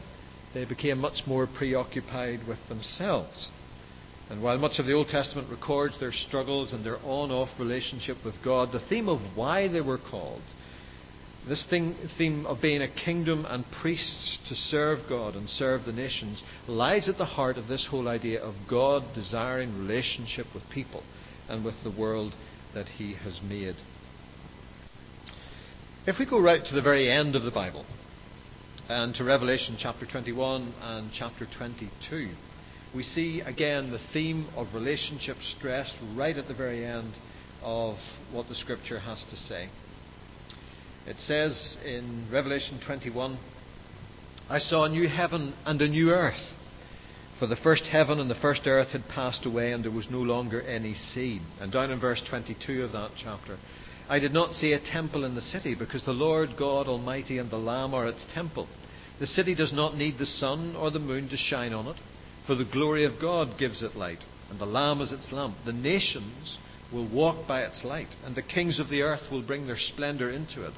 they 0.54 0.64
became 0.64 0.98
much 0.98 1.26
more 1.26 1.46
preoccupied 1.46 2.48
with 2.48 2.58
themselves. 2.68 3.50
And 4.30 4.42
while 4.42 4.56
much 4.56 4.78
of 4.78 4.86
the 4.86 4.94
Old 4.94 5.08
Testament 5.08 5.50
records 5.50 6.00
their 6.00 6.12
struggles 6.12 6.72
and 6.72 6.84
their 6.86 6.96
on 7.04 7.30
off 7.30 7.50
relationship 7.58 8.16
with 8.24 8.34
God, 8.42 8.72
the 8.72 8.80
theme 8.88 9.10
of 9.10 9.36
why 9.36 9.68
they 9.68 9.82
were 9.82 9.98
called, 9.98 10.40
this 11.48 11.66
thing, 11.68 11.96
theme 12.16 12.46
of 12.46 12.62
being 12.62 12.82
a 12.82 12.88
kingdom 12.88 13.44
and 13.48 13.64
priests 13.80 14.38
to 14.48 14.54
serve 14.54 15.08
God 15.08 15.34
and 15.34 15.48
serve 15.48 15.84
the 15.84 15.92
nations, 15.92 16.42
lies 16.68 17.08
at 17.08 17.18
the 17.18 17.24
heart 17.24 17.56
of 17.56 17.66
this 17.66 17.86
whole 17.90 18.08
idea 18.08 18.40
of 18.40 18.54
God 18.68 19.02
desiring 19.14 19.78
relationship 19.78 20.46
with 20.54 20.62
people 20.70 21.02
and 21.48 21.64
with 21.64 21.74
the 21.82 21.90
world 21.90 22.34
that 22.74 22.86
He 22.86 23.14
has 23.14 23.40
made. 23.42 23.76
If 26.06 26.18
we 26.18 26.26
go 26.26 26.40
right 26.40 26.64
to 26.64 26.74
the 26.74 26.82
very 26.82 27.10
end 27.10 27.34
of 27.34 27.42
the 27.42 27.50
Bible, 27.50 27.86
and 28.88 29.14
to 29.14 29.24
Revelation 29.24 29.76
chapter 29.78 30.06
21 30.06 30.74
and 30.80 31.10
chapter 31.12 31.46
22, 31.56 32.30
we 32.94 33.02
see 33.02 33.40
again 33.40 33.90
the 33.90 34.00
theme 34.12 34.46
of 34.56 34.74
relationship 34.74 35.36
stressed 35.40 35.94
right 36.14 36.36
at 36.36 36.46
the 36.46 36.54
very 36.54 36.84
end 36.84 37.14
of 37.62 37.96
what 38.32 38.48
the 38.48 38.54
scripture 38.54 38.98
has 38.98 39.24
to 39.30 39.36
say. 39.36 39.68
It 41.04 41.16
says 41.18 41.78
in 41.84 42.28
Revelation 42.30 42.80
21 42.86 43.36
I 44.48 44.58
saw 44.58 44.84
a 44.84 44.88
new 44.88 45.08
heaven 45.08 45.52
and 45.64 45.82
a 45.82 45.88
new 45.88 46.10
earth. 46.10 46.54
For 47.40 47.48
the 47.48 47.56
first 47.56 47.84
heaven 47.84 48.20
and 48.20 48.30
the 48.30 48.36
first 48.36 48.68
earth 48.68 48.90
had 48.90 49.08
passed 49.08 49.44
away, 49.44 49.72
and 49.72 49.82
there 49.82 49.90
was 49.90 50.08
no 50.08 50.20
longer 50.20 50.60
any 50.62 50.94
sea. 50.94 51.40
And 51.60 51.72
down 51.72 51.90
in 51.90 51.98
verse 51.98 52.22
22 52.28 52.84
of 52.84 52.92
that 52.92 53.12
chapter, 53.16 53.58
I 54.08 54.20
did 54.20 54.32
not 54.32 54.54
see 54.54 54.74
a 54.74 54.78
temple 54.78 55.24
in 55.24 55.34
the 55.34 55.42
city, 55.42 55.74
because 55.74 56.04
the 56.04 56.12
Lord 56.12 56.50
God 56.56 56.86
Almighty 56.86 57.38
and 57.38 57.50
the 57.50 57.56
Lamb 57.56 57.94
are 57.94 58.06
its 58.06 58.24
temple. 58.32 58.68
The 59.18 59.26
city 59.26 59.56
does 59.56 59.72
not 59.72 59.96
need 59.96 60.18
the 60.18 60.26
sun 60.26 60.76
or 60.76 60.92
the 60.92 61.00
moon 61.00 61.28
to 61.30 61.36
shine 61.36 61.72
on 61.72 61.88
it, 61.88 61.96
for 62.46 62.54
the 62.54 62.64
glory 62.64 63.04
of 63.04 63.20
God 63.20 63.58
gives 63.58 63.82
it 63.82 63.96
light, 63.96 64.24
and 64.50 64.60
the 64.60 64.66
Lamb 64.66 65.00
is 65.00 65.10
its 65.10 65.32
lamp. 65.32 65.56
The 65.64 65.72
nations 65.72 66.58
will 66.92 67.08
walk 67.08 67.48
by 67.48 67.62
its 67.62 67.84
light, 67.84 68.14
and 68.24 68.36
the 68.36 68.42
kings 68.42 68.78
of 68.78 68.88
the 68.88 69.02
earth 69.02 69.32
will 69.32 69.42
bring 69.42 69.66
their 69.66 69.78
splendour 69.78 70.30
into 70.30 70.64
it. 70.64 70.74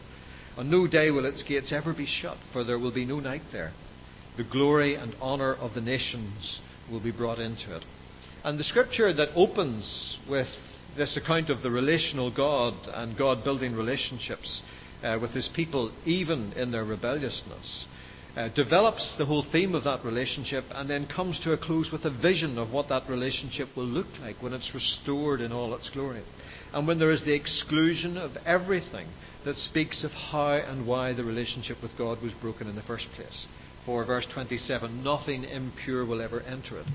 On 0.57 0.71
no 0.71 0.87
day 0.87 1.11
will 1.11 1.27
its 1.27 1.43
gates 1.43 1.73
ever 1.73 1.93
be 1.93 2.07
shut, 2.07 2.39
for 2.53 2.63
there 2.63 2.79
will 2.79 2.93
be 2.93 3.05
no 3.05 3.19
night 3.19 3.43
there. 3.53 3.73
The 4.37 4.45
glory 4.45 4.95
and 4.95 5.15
honour 5.21 5.55
of 5.55 5.75
the 5.75 5.81
nations 5.81 6.61
will 6.91 7.01
be 7.01 7.11
brought 7.11 7.39
into 7.39 7.75
it. 7.77 7.85
And 8.45 8.59
the 8.59 8.65
scripture 8.65 9.13
that 9.13 9.31
opens 9.35 10.19
with 10.29 10.49
this 10.97 11.17
account 11.17 11.51
of 11.51 11.63
the 11.63 11.71
relational 11.71 12.31
God 12.31 12.75
and 12.93 13.17
God 13.17 13.43
building 13.43 13.75
relationships 13.75 14.63
uh, 15.03 15.19
with 15.21 15.33
his 15.33 15.49
people, 15.49 15.93
even 16.05 16.53
in 16.53 16.71
their 16.71 16.85
rebelliousness, 16.85 17.87
uh, 18.37 18.49
develops 18.49 19.17
the 19.17 19.25
whole 19.25 19.45
theme 19.51 19.75
of 19.75 19.85
that 19.85 20.05
relationship 20.05 20.65
and 20.71 20.91
then 20.91 21.07
comes 21.07 21.39
to 21.41 21.53
a 21.53 21.59
close 21.59 21.91
with 21.93 22.05
a 22.05 22.11
vision 22.11 22.59
of 22.59 22.73
what 22.73 22.89
that 22.89 23.09
relationship 23.09 23.69
will 23.77 23.87
look 23.87 24.07
like 24.21 24.43
when 24.43 24.53
it's 24.53 24.75
restored 24.75 25.41
in 25.41 25.53
all 25.53 25.75
its 25.75 25.91
glory. 25.91 26.23
And 26.75 26.87
when 26.87 26.99
there 26.99 27.11
is 27.11 27.25
the 27.25 27.35
exclusion 27.35 28.19
of 28.19 28.37
everything 28.45 29.07
that 29.45 29.57
speaks 29.57 30.05
of 30.05 30.11
how 30.11 30.55
and 30.57 30.87
why 30.87 31.13
the 31.13 31.25
relationship 31.25 31.81
with 31.83 31.97
God 31.97 32.21
was 32.21 32.33
broken 32.33 32.69
in 32.69 32.75
the 32.75 32.83
first 32.83 33.07
place. 33.15 33.47
For 33.87 34.05
verse 34.05 34.27
27 34.27 35.03
nothing 35.03 35.45
impure 35.45 36.05
will 36.05 36.21
ever 36.21 36.41
enter 36.41 36.79
it 36.79 36.87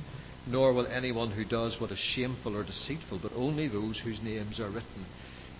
nor 0.50 0.74
will 0.74 0.88
anyone 0.88 1.32
who 1.32 1.46
does 1.46 1.80
what 1.80 1.92
is 1.92 2.00
shameful 2.00 2.56
or 2.56 2.64
deceitful, 2.64 3.20
but 3.22 3.32
only 3.36 3.68
those 3.68 4.00
whose 4.00 4.22
names 4.22 4.60
are 4.60 4.70
written 4.70 5.06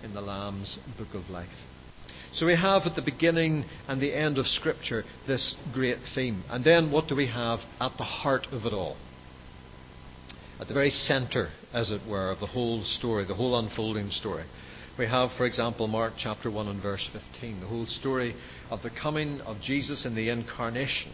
in 0.02 0.14
the 0.14 0.20
Lamb's 0.20 0.78
book 0.98 1.14
of 1.14 1.30
life. 1.30 1.48
So 2.32 2.46
we 2.46 2.56
have 2.56 2.82
at 2.86 2.96
the 2.96 3.02
beginning 3.02 3.64
and 3.88 4.00
the 4.00 4.14
end 4.14 4.38
of 4.38 4.46
Scripture 4.46 5.04
this 5.26 5.56
great 5.72 5.98
theme. 6.14 6.44
And 6.48 6.64
then 6.64 6.90
what 6.90 7.08
do 7.08 7.16
we 7.16 7.26
have 7.26 7.60
at 7.80 7.96
the 7.98 8.04
heart 8.04 8.46
of 8.52 8.66
it 8.66 8.72
all? 8.72 8.96
At 10.60 10.68
the 10.68 10.74
very 10.74 10.90
centre, 10.90 11.48
as 11.72 11.90
it 11.90 12.02
were, 12.06 12.30
of 12.30 12.40
the 12.40 12.46
whole 12.46 12.84
story, 12.84 13.24
the 13.24 13.34
whole 13.34 13.58
unfolding 13.58 14.10
story. 14.10 14.44
We 14.98 15.06
have, 15.06 15.30
for 15.38 15.46
example, 15.46 15.88
Mark 15.88 16.12
chapter 16.18 16.50
1 16.50 16.68
and 16.68 16.82
verse 16.82 17.08
15, 17.14 17.60
the 17.60 17.66
whole 17.66 17.86
story 17.86 18.34
of 18.68 18.82
the 18.82 18.90
coming 18.90 19.40
of 19.40 19.62
Jesus 19.62 20.04
in 20.04 20.14
the 20.14 20.28
incarnation 20.28 21.12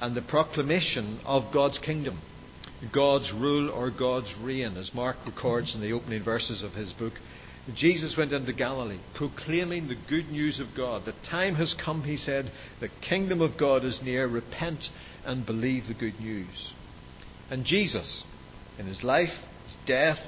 and 0.00 0.16
the 0.16 0.22
proclamation 0.22 1.20
of 1.26 1.52
God's 1.52 1.78
kingdom. 1.78 2.22
God's 2.92 3.32
rule 3.34 3.68
or 3.68 3.90
God's 3.90 4.34
reign, 4.40 4.78
as 4.78 4.94
Mark 4.94 5.16
records 5.26 5.74
in 5.74 5.82
the 5.82 5.92
opening 5.92 6.24
verses 6.24 6.62
of 6.62 6.72
his 6.72 6.94
book. 6.94 7.12
Jesus 7.74 8.16
went 8.16 8.32
into 8.32 8.54
Galilee, 8.54 9.00
proclaiming 9.14 9.88
the 9.88 10.00
good 10.08 10.30
news 10.30 10.58
of 10.58 10.68
God. 10.74 11.04
The 11.04 11.14
time 11.28 11.56
has 11.56 11.74
come, 11.84 12.02
he 12.04 12.16
said, 12.16 12.50
the 12.80 12.88
kingdom 13.06 13.42
of 13.42 13.58
God 13.58 13.84
is 13.84 14.00
near. 14.02 14.26
Repent 14.26 14.88
and 15.24 15.44
believe 15.44 15.86
the 15.86 15.94
good 15.94 16.18
news. 16.18 16.72
And 17.50 17.66
Jesus, 17.66 18.24
in 18.78 18.86
his 18.86 19.02
life, 19.02 19.32
his 19.64 19.76
death, 19.86 20.18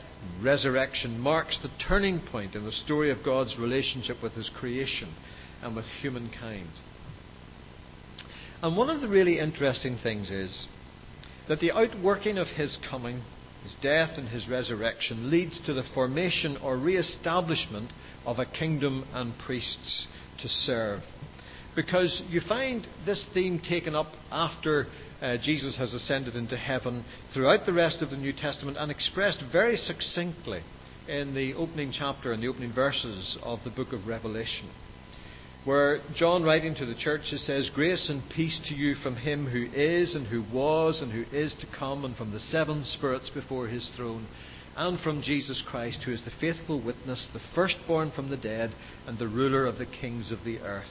resurrection, 0.42 1.18
marks 1.18 1.58
the 1.58 1.70
turning 1.88 2.20
point 2.20 2.54
in 2.54 2.64
the 2.64 2.72
story 2.72 3.10
of 3.10 3.24
God's 3.24 3.58
relationship 3.58 4.22
with 4.22 4.32
his 4.32 4.48
creation 4.48 5.14
and 5.62 5.74
with 5.74 5.86
humankind. 6.00 6.70
And 8.62 8.76
one 8.76 8.88
of 8.88 9.00
the 9.00 9.08
really 9.08 9.38
interesting 9.38 9.98
things 10.02 10.30
is 10.30 10.66
that 11.48 11.60
the 11.60 11.72
outworking 11.72 12.38
of 12.38 12.48
his 12.48 12.78
coming, 12.88 13.22
his 13.62 13.76
death, 13.80 14.16
and 14.16 14.28
his 14.28 14.48
resurrection 14.48 15.30
leads 15.30 15.60
to 15.66 15.74
the 15.74 15.82
formation 15.94 16.56
or 16.56 16.76
re 16.76 16.96
establishment 16.96 17.92
of 18.24 18.38
a 18.38 18.46
kingdom 18.46 19.06
and 19.12 19.38
priests 19.38 20.08
to 20.40 20.48
serve. 20.48 21.02
Because 21.76 22.22
you 22.30 22.40
find 22.40 22.88
this 23.04 23.24
theme 23.34 23.60
taken 23.60 23.94
up 23.94 24.08
after 24.32 24.86
uh, 25.20 25.36
Jesus 25.40 25.76
has 25.76 25.94
ascended 25.94 26.34
into 26.34 26.56
heaven 26.56 27.04
throughout 27.32 27.66
the 27.66 27.72
rest 27.72 28.02
of 28.02 28.10
the 28.10 28.16
New 28.16 28.32
Testament 28.32 28.78
and 28.80 28.90
expressed 28.90 29.42
very 29.52 29.76
succinctly 29.76 30.62
in 31.06 31.34
the 31.34 31.54
opening 31.54 31.92
chapter 31.92 32.32
and 32.32 32.42
the 32.42 32.48
opening 32.48 32.72
verses 32.72 33.38
of 33.42 33.60
the 33.62 33.70
book 33.70 33.92
of 33.92 34.06
Revelation. 34.06 34.70
Where 35.64 36.00
John, 36.14 36.44
writing 36.44 36.74
to 36.76 36.86
the 36.86 36.94
churches, 36.94 37.44
says, 37.44 37.70
Grace 37.74 38.08
and 38.08 38.22
peace 38.34 38.60
to 38.68 38.74
you 38.74 38.94
from 38.94 39.16
him 39.16 39.46
who 39.46 39.66
is, 39.74 40.14
and 40.14 40.26
who 40.26 40.44
was, 40.52 41.02
and 41.02 41.12
who 41.12 41.24
is 41.36 41.56
to 41.56 41.66
come, 41.78 42.04
and 42.04 42.16
from 42.16 42.30
the 42.30 42.40
seven 42.40 42.84
spirits 42.84 43.30
before 43.30 43.66
his 43.66 43.90
throne, 43.96 44.26
and 44.76 45.00
from 45.00 45.22
Jesus 45.22 45.62
Christ, 45.66 46.04
who 46.04 46.12
is 46.12 46.24
the 46.24 46.30
faithful 46.40 46.80
witness, 46.80 47.28
the 47.32 47.40
firstborn 47.54 48.12
from 48.12 48.30
the 48.30 48.36
dead, 48.36 48.74
and 49.06 49.18
the 49.18 49.26
ruler 49.26 49.66
of 49.66 49.78
the 49.78 49.86
kings 49.86 50.30
of 50.30 50.44
the 50.44 50.60
earth. 50.60 50.86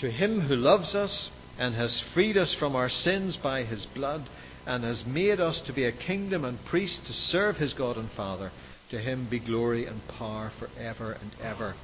To 0.00 0.10
him 0.10 0.40
who 0.40 0.56
loves 0.56 0.94
us 0.94 1.30
and 1.58 1.74
has 1.74 2.04
freed 2.12 2.36
us 2.36 2.54
from 2.58 2.76
our 2.76 2.88
sins 2.88 3.38
by 3.42 3.64
his 3.64 3.86
blood, 3.94 4.28
and 4.66 4.84
has 4.84 5.04
made 5.06 5.40
us 5.40 5.62
to 5.66 5.72
be 5.72 5.84
a 5.84 5.92
kingdom 5.92 6.44
and 6.44 6.58
priests 6.68 7.06
to 7.06 7.12
serve 7.12 7.56
his 7.56 7.72
God 7.72 7.96
and 7.96 8.10
Father, 8.10 8.50
to 8.90 8.98
him 8.98 9.28
be 9.30 9.38
glory 9.38 9.86
and 9.86 10.00
power 10.18 10.50
for 10.58 10.68
ever 10.78 11.12
and 11.12 11.30
ever. 11.40 11.74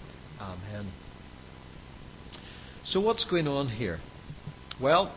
Amen. 0.40 0.92
So, 2.84 3.00
what's 3.00 3.24
going 3.24 3.46
on 3.46 3.68
here? 3.68 4.00
Well, 4.80 5.14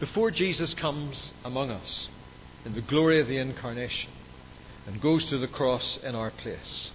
before 0.00 0.30
Jesus 0.30 0.74
comes 0.74 1.32
among 1.44 1.70
us 1.70 2.08
in 2.64 2.74
the 2.74 2.82
glory 2.82 3.20
of 3.20 3.28
the 3.28 3.38
incarnation 3.38 4.10
and 4.86 5.00
goes 5.00 5.28
to 5.30 5.38
the 5.38 5.48
cross 5.48 5.98
in 6.02 6.14
our 6.14 6.30
place, 6.30 6.90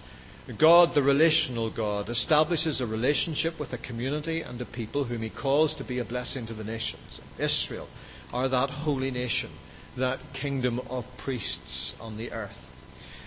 God, 0.56 0.94
the 0.94 1.02
relational 1.02 1.70
God, 1.74 2.08
establishes 2.08 2.80
a 2.80 2.86
relationship 2.86 3.60
with 3.60 3.74
a 3.74 3.78
community 3.78 4.40
and 4.40 4.58
a 4.60 4.64
people 4.64 5.04
whom 5.04 5.20
he 5.20 5.28
calls 5.28 5.74
to 5.74 5.84
be 5.84 5.98
a 5.98 6.04
blessing 6.06 6.46
to 6.46 6.54
the 6.54 6.64
nations. 6.64 7.20
Israel 7.38 7.86
are 8.32 8.48
that 8.48 8.70
holy 8.70 9.10
nation, 9.10 9.50
that 9.98 10.20
kingdom 10.40 10.80
of 10.88 11.04
priests 11.22 11.92
on 12.00 12.16
the 12.16 12.32
earth. 12.32 12.56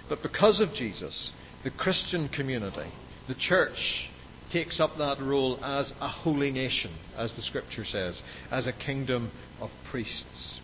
But 0.10 0.24
because 0.24 0.62
of 0.62 0.74
Jesus, 0.74 1.32
the 1.64 1.70
Christian 1.70 2.28
community, 2.28 2.92
the 3.28 3.36
church, 3.36 4.10
takes 4.52 4.80
up 4.80 4.98
that 4.98 5.22
role 5.22 5.64
as 5.64 5.94
a 6.02 6.10
holy 6.10 6.52
nation, 6.52 6.92
as 7.16 7.36
the 7.36 7.44
scripture 7.44 7.86
says, 7.86 8.24
as 8.50 8.66
a 8.66 8.74
kingdom 8.74 9.32
of 9.60 9.70
priests 9.92 10.60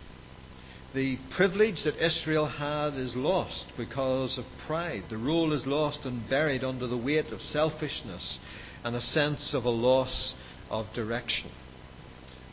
the 0.93 1.17
privilege 1.35 1.83
that 1.83 2.03
Israel 2.03 2.47
had 2.47 2.93
is 2.93 3.15
lost 3.15 3.65
because 3.77 4.37
of 4.37 4.45
pride. 4.65 5.03
The 5.09 5.17
rule 5.17 5.53
is 5.53 5.65
lost 5.65 6.05
and 6.05 6.29
buried 6.29 6.63
under 6.63 6.87
the 6.87 6.97
weight 6.97 7.27
of 7.27 7.41
selfishness 7.41 8.39
and 8.83 8.95
a 8.95 9.01
sense 9.01 9.53
of 9.53 9.65
a 9.65 9.69
loss 9.69 10.33
of 10.69 10.85
direction. 10.93 11.51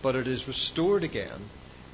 But 0.03 0.17
it 0.17 0.27
is 0.27 0.49
restored 0.49 1.05
again 1.05 1.49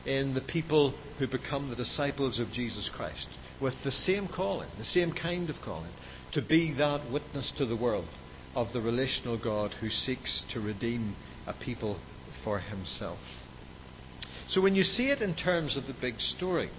in 0.07 0.35
the 0.35 0.41
people 0.41 0.95
who 1.19 1.29
become 1.29 1.69
the 1.69 1.77
disciples 1.77 2.39
of 2.39 2.51
Jesus 2.53 2.91
Christ 2.93 3.29
with 3.61 3.75
the 3.85 3.93
same 3.93 4.27
calling, 4.27 4.71
the 4.79 4.85
same 4.85 5.13
kind 5.13 5.51
of 5.51 5.57
calling, 5.63 5.93
to 6.33 6.41
be 6.41 6.73
that 6.79 7.11
witness 7.13 7.53
to 7.59 7.67
the 7.67 7.77
world 7.77 8.09
of 8.55 8.73
the 8.73 8.81
relational 8.81 9.39
God 9.39 9.73
who 9.81 9.91
seeks 9.91 10.43
to 10.53 10.61
redeem 10.61 11.15
a 11.47 11.53
people 11.53 12.01
for 12.43 12.59
himself. 12.61 13.19
So 14.51 14.61
when 14.61 14.75
you 14.75 14.83
see 14.83 15.11
it 15.11 15.23
in 15.23 15.37
terms 15.37 15.77
of 15.77 15.87
the 15.87 15.95
big 16.01 16.21
story, 16.21 16.71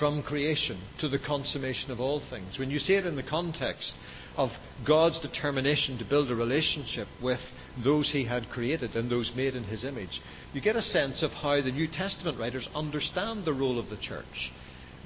from 0.00 0.24
creation 0.24 0.80
to 0.98 1.08
the 1.08 1.18
consummation 1.18 1.92
of 1.92 2.00
all 2.00 2.18
things, 2.18 2.58
when 2.58 2.70
you 2.70 2.80
see 2.80 2.94
it 2.94 3.06
in 3.06 3.14
the 3.14 3.22
context 3.22 3.94
of 4.36 4.50
God's 4.84 5.20
determination 5.20 5.96
to 5.98 6.04
build 6.04 6.28
a 6.28 6.34
relationship 6.34 7.06
with 7.22 7.38
those 7.84 8.10
he 8.10 8.24
had 8.24 8.48
created 8.48 8.96
and 8.96 9.08
those 9.08 9.32
made 9.36 9.54
in 9.54 9.62
his 9.62 9.84
image, 9.84 10.20
you 10.52 10.60
get 10.60 10.74
a 10.74 10.82
sense 10.82 11.22
of 11.22 11.30
how 11.30 11.62
the 11.62 11.70
New 11.70 11.86
Testament 11.86 12.36
writers 12.36 12.68
understand 12.74 13.44
the 13.44 13.54
role 13.54 13.78
of 13.78 13.88
the 13.88 13.96
church. 13.96 14.52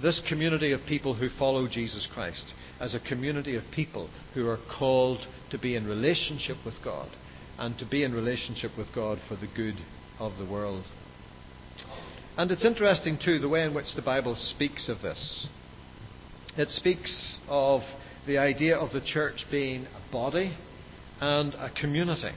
This 0.01 0.23
community 0.27 0.73
of 0.73 0.81
people 0.89 1.13
who 1.13 1.29
follow 1.29 1.69
Jesus 1.69 2.09
Christ 2.11 2.55
as 2.81 2.95
a 2.95 3.01
community 3.01 3.55
of 3.57 3.65
people 3.71 4.09
who 4.33 4.49
are 4.49 4.59
called 4.79 5.27
to 5.51 5.59
be 5.59 5.77
in 5.77 5.87
relationship 5.87 6.57
with 6.65 6.77
God 6.83 7.11
and 7.59 7.79
to 7.79 7.85
be 7.85 8.03
in 8.03 8.15
relationship 8.15 8.79
with 8.79 8.95
God 8.95 9.19
for 9.29 9.37
the 9.37 9.51
good 9.55 9.77
of 10.19 10.39
the 10.39 10.51
world. 10.51 10.85
And 12.41 12.51
it's 12.51 12.65
interesting, 12.65 13.19
too, 13.23 13.39
the 13.39 13.51
way 13.51 13.65
in 13.65 13.75
which 13.75 13.95
the 13.95 14.01
Bible 14.01 14.35
speaks 14.35 14.89
of 14.89 15.03
this. 15.03 15.47
It 16.57 16.71
speaks 16.71 17.39
of 17.51 17.83
the 18.27 18.39
idea 18.39 18.79
of 18.79 18.95
the 18.95 19.03
church 19.03 19.45
being 19.51 19.85
a 19.85 20.11
body 20.11 20.57
and 21.21 21.53
a 21.53 21.69
community. 21.69 22.33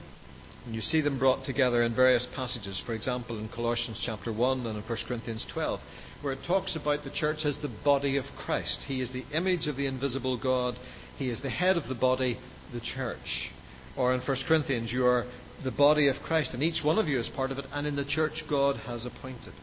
And 0.65 0.75
you 0.75 0.81
see 0.81 0.99
them 0.99 1.19
brought 1.19 1.45
together 1.45 1.83
in 1.83 1.95
various 1.95 2.27
passages, 2.35 2.83
for 2.85 2.93
example, 2.93 3.39
in 3.39 3.47
Colossians 3.47 4.01
chapter 4.05 4.33
1 4.33 4.65
and 4.65 4.77
in 4.77 4.83
1 4.83 4.97
Corinthians 5.07 5.45
12, 5.53 5.79
where 6.21 6.33
it 6.33 6.45
talks 6.45 6.75
about 6.75 7.05
the 7.05 7.09
church 7.09 7.45
as 7.45 7.59
the 7.59 7.73
body 7.85 8.17
of 8.17 8.25
Christ. 8.37 8.83
He 8.85 9.01
is 9.01 9.13
the 9.13 9.23
image 9.33 9.67
of 9.67 9.77
the 9.77 9.87
invisible 9.87 10.37
God, 10.37 10.75
He 11.17 11.29
is 11.29 11.41
the 11.41 11.49
head 11.49 11.77
of 11.77 11.87
the 11.87 11.95
body, 11.95 12.37
the 12.73 12.81
church. 12.81 13.53
Or 13.95 14.13
in 14.13 14.19
1 14.19 14.37
Corinthians, 14.49 14.91
you 14.91 15.05
are 15.05 15.23
the 15.63 15.71
body 15.71 16.09
of 16.09 16.17
Christ, 16.17 16.53
and 16.53 16.61
each 16.61 16.83
one 16.83 16.99
of 16.99 17.07
you 17.07 17.21
is 17.21 17.29
part 17.29 17.51
of 17.51 17.57
it, 17.57 17.67
and 17.71 17.87
in 17.87 17.95
the 17.95 18.03
church 18.03 18.43
God 18.49 18.75
has 18.85 19.05
appointed. 19.05 19.53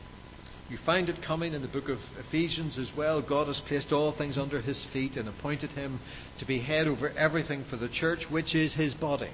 You 0.70 0.78
find 0.86 1.08
it 1.08 1.20
coming 1.26 1.52
in 1.52 1.62
the 1.62 1.68
book 1.68 1.88
of 1.88 1.98
Ephesians 2.16 2.78
as 2.78 2.92
well. 2.96 3.20
God 3.20 3.48
has 3.48 3.60
placed 3.66 3.90
all 3.90 4.12
things 4.12 4.38
under 4.38 4.60
his 4.60 4.86
feet 4.92 5.16
and 5.16 5.28
appointed 5.28 5.70
him 5.70 5.98
to 6.38 6.46
be 6.46 6.60
head 6.60 6.86
over 6.86 7.10
everything 7.10 7.64
for 7.68 7.76
the 7.76 7.88
church, 7.88 8.26
which 8.30 8.54
is 8.54 8.72
his 8.72 8.94
body. 8.94 9.32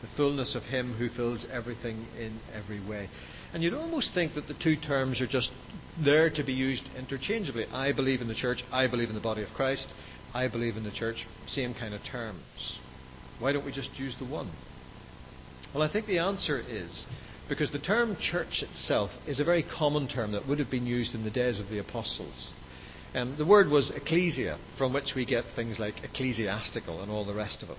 The 0.00 0.06
fullness 0.16 0.54
of 0.54 0.62
him 0.62 0.94
who 0.94 1.08
fills 1.08 1.44
everything 1.52 2.06
in 2.16 2.38
every 2.54 2.78
way. 2.78 3.08
And 3.52 3.64
you'd 3.64 3.74
almost 3.74 4.14
think 4.14 4.34
that 4.34 4.46
the 4.46 4.54
two 4.54 4.76
terms 4.76 5.20
are 5.20 5.26
just 5.26 5.50
there 6.04 6.30
to 6.30 6.44
be 6.44 6.52
used 6.52 6.88
interchangeably. 6.96 7.66
I 7.72 7.92
believe 7.92 8.20
in 8.20 8.28
the 8.28 8.34
church, 8.34 8.62
I 8.70 8.86
believe 8.86 9.08
in 9.08 9.16
the 9.16 9.20
body 9.20 9.42
of 9.42 9.48
Christ, 9.56 9.88
I 10.32 10.46
believe 10.46 10.76
in 10.76 10.84
the 10.84 10.92
church, 10.92 11.26
same 11.46 11.74
kind 11.74 11.94
of 11.94 12.04
terms. 12.04 12.78
Why 13.40 13.52
don't 13.52 13.66
we 13.66 13.72
just 13.72 13.98
use 13.98 14.14
the 14.20 14.24
one? 14.24 14.52
Well, 15.74 15.82
I 15.82 15.92
think 15.92 16.06
the 16.06 16.18
answer 16.18 16.60
is 16.60 17.06
because 17.48 17.72
the 17.72 17.78
term 17.78 18.16
church 18.20 18.62
itself 18.62 19.10
is 19.26 19.40
a 19.40 19.44
very 19.44 19.62
common 19.62 20.08
term 20.08 20.32
that 20.32 20.46
would 20.46 20.58
have 20.58 20.70
been 20.70 20.86
used 20.86 21.14
in 21.14 21.24
the 21.24 21.30
days 21.30 21.60
of 21.60 21.68
the 21.68 21.78
apostles. 21.78 22.52
Um, 23.14 23.36
the 23.38 23.46
word 23.46 23.68
was 23.68 23.90
ecclesia, 23.90 24.58
from 24.76 24.92
which 24.92 25.14
we 25.16 25.24
get 25.24 25.44
things 25.56 25.78
like 25.78 26.04
ecclesiastical 26.04 27.00
and 27.00 27.10
all 27.10 27.24
the 27.24 27.34
rest 27.34 27.62
of 27.62 27.70
it. 27.70 27.78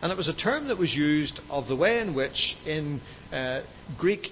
And 0.00 0.12
it 0.12 0.16
was 0.16 0.28
a 0.28 0.36
term 0.36 0.68
that 0.68 0.78
was 0.78 0.94
used 0.94 1.40
of 1.50 1.66
the 1.66 1.74
way 1.74 2.00
in 2.00 2.14
which, 2.14 2.56
in 2.64 3.00
uh, 3.32 3.62
Greek 3.98 4.28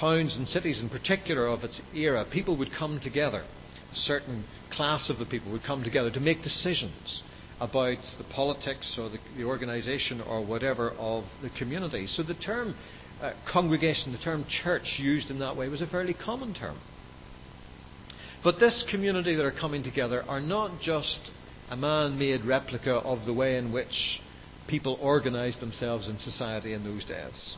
towns 0.00 0.34
and 0.36 0.48
cities 0.48 0.80
in 0.80 0.88
particular 0.88 1.46
of 1.46 1.62
its 1.62 1.82
era, 1.94 2.24
people 2.30 2.56
would 2.56 2.72
come 2.72 2.98
together. 3.00 3.44
A 3.92 3.94
certain 3.94 4.44
class 4.70 5.10
of 5.10 5.18
the 5.18 5.26
people 5.26 5.52
would 5.52 5.64
come 5.64 5.84
together 5.84 6.10
to 6.10 6.20
make 6.20 6.42
decisions 6.42 7.22
about 7.60 7.98
the 8.16 8.24
politics 8.24 8.96
or 8.98 9.10
the, 9.10 9.18
the 9.36 9.44
organisation 9.44 10.22
or 10.22 10.44
whatever 10.44 10.90
of 10.92 11.24
the 11.42 11.50
community. 11.50 12.06
So 12.06 12.22
the 12.22 12.34
term 12.34 12.74
uh, 13.22 13.32
congregation, 13.50 14.12
the 14.12 14.18
term 14.18 14.44
church 14.48 14.96
used 14.98 15.30
in 15.30 15.38
that 15.38 15.56
way 15.56 15.68
was 15.68 15.80
a 15.80 15.86
fairly 15.86 16.14
common 16.14 16.54
term. 16.54 16.76
But 18.42 18.58
this 18.58 18.84
community 18.90 19.36
that 19.36 19.44
are 19.44 19.52
coming 19.52 19.84
together 19.84 20.24
are 20.28 20.40
not 20.40 20.80
just 20.80 21.30
a 21.70 21.76
man 21.76 22.18
made 22.18 22.44
replica 22.44 22.94
of 22.94 23.24
the 23.24 23.32
way 23.32 23.56
in 23.56 23.72
which 23.72 24.20
people 24.68 24.98
organized 25.00 25.60
themselves 25.60 26.08
in 26.08 26.18
society 26.18 26.72
in 26.72 26.82
those 26.82 27.04
days. 27.04 27.56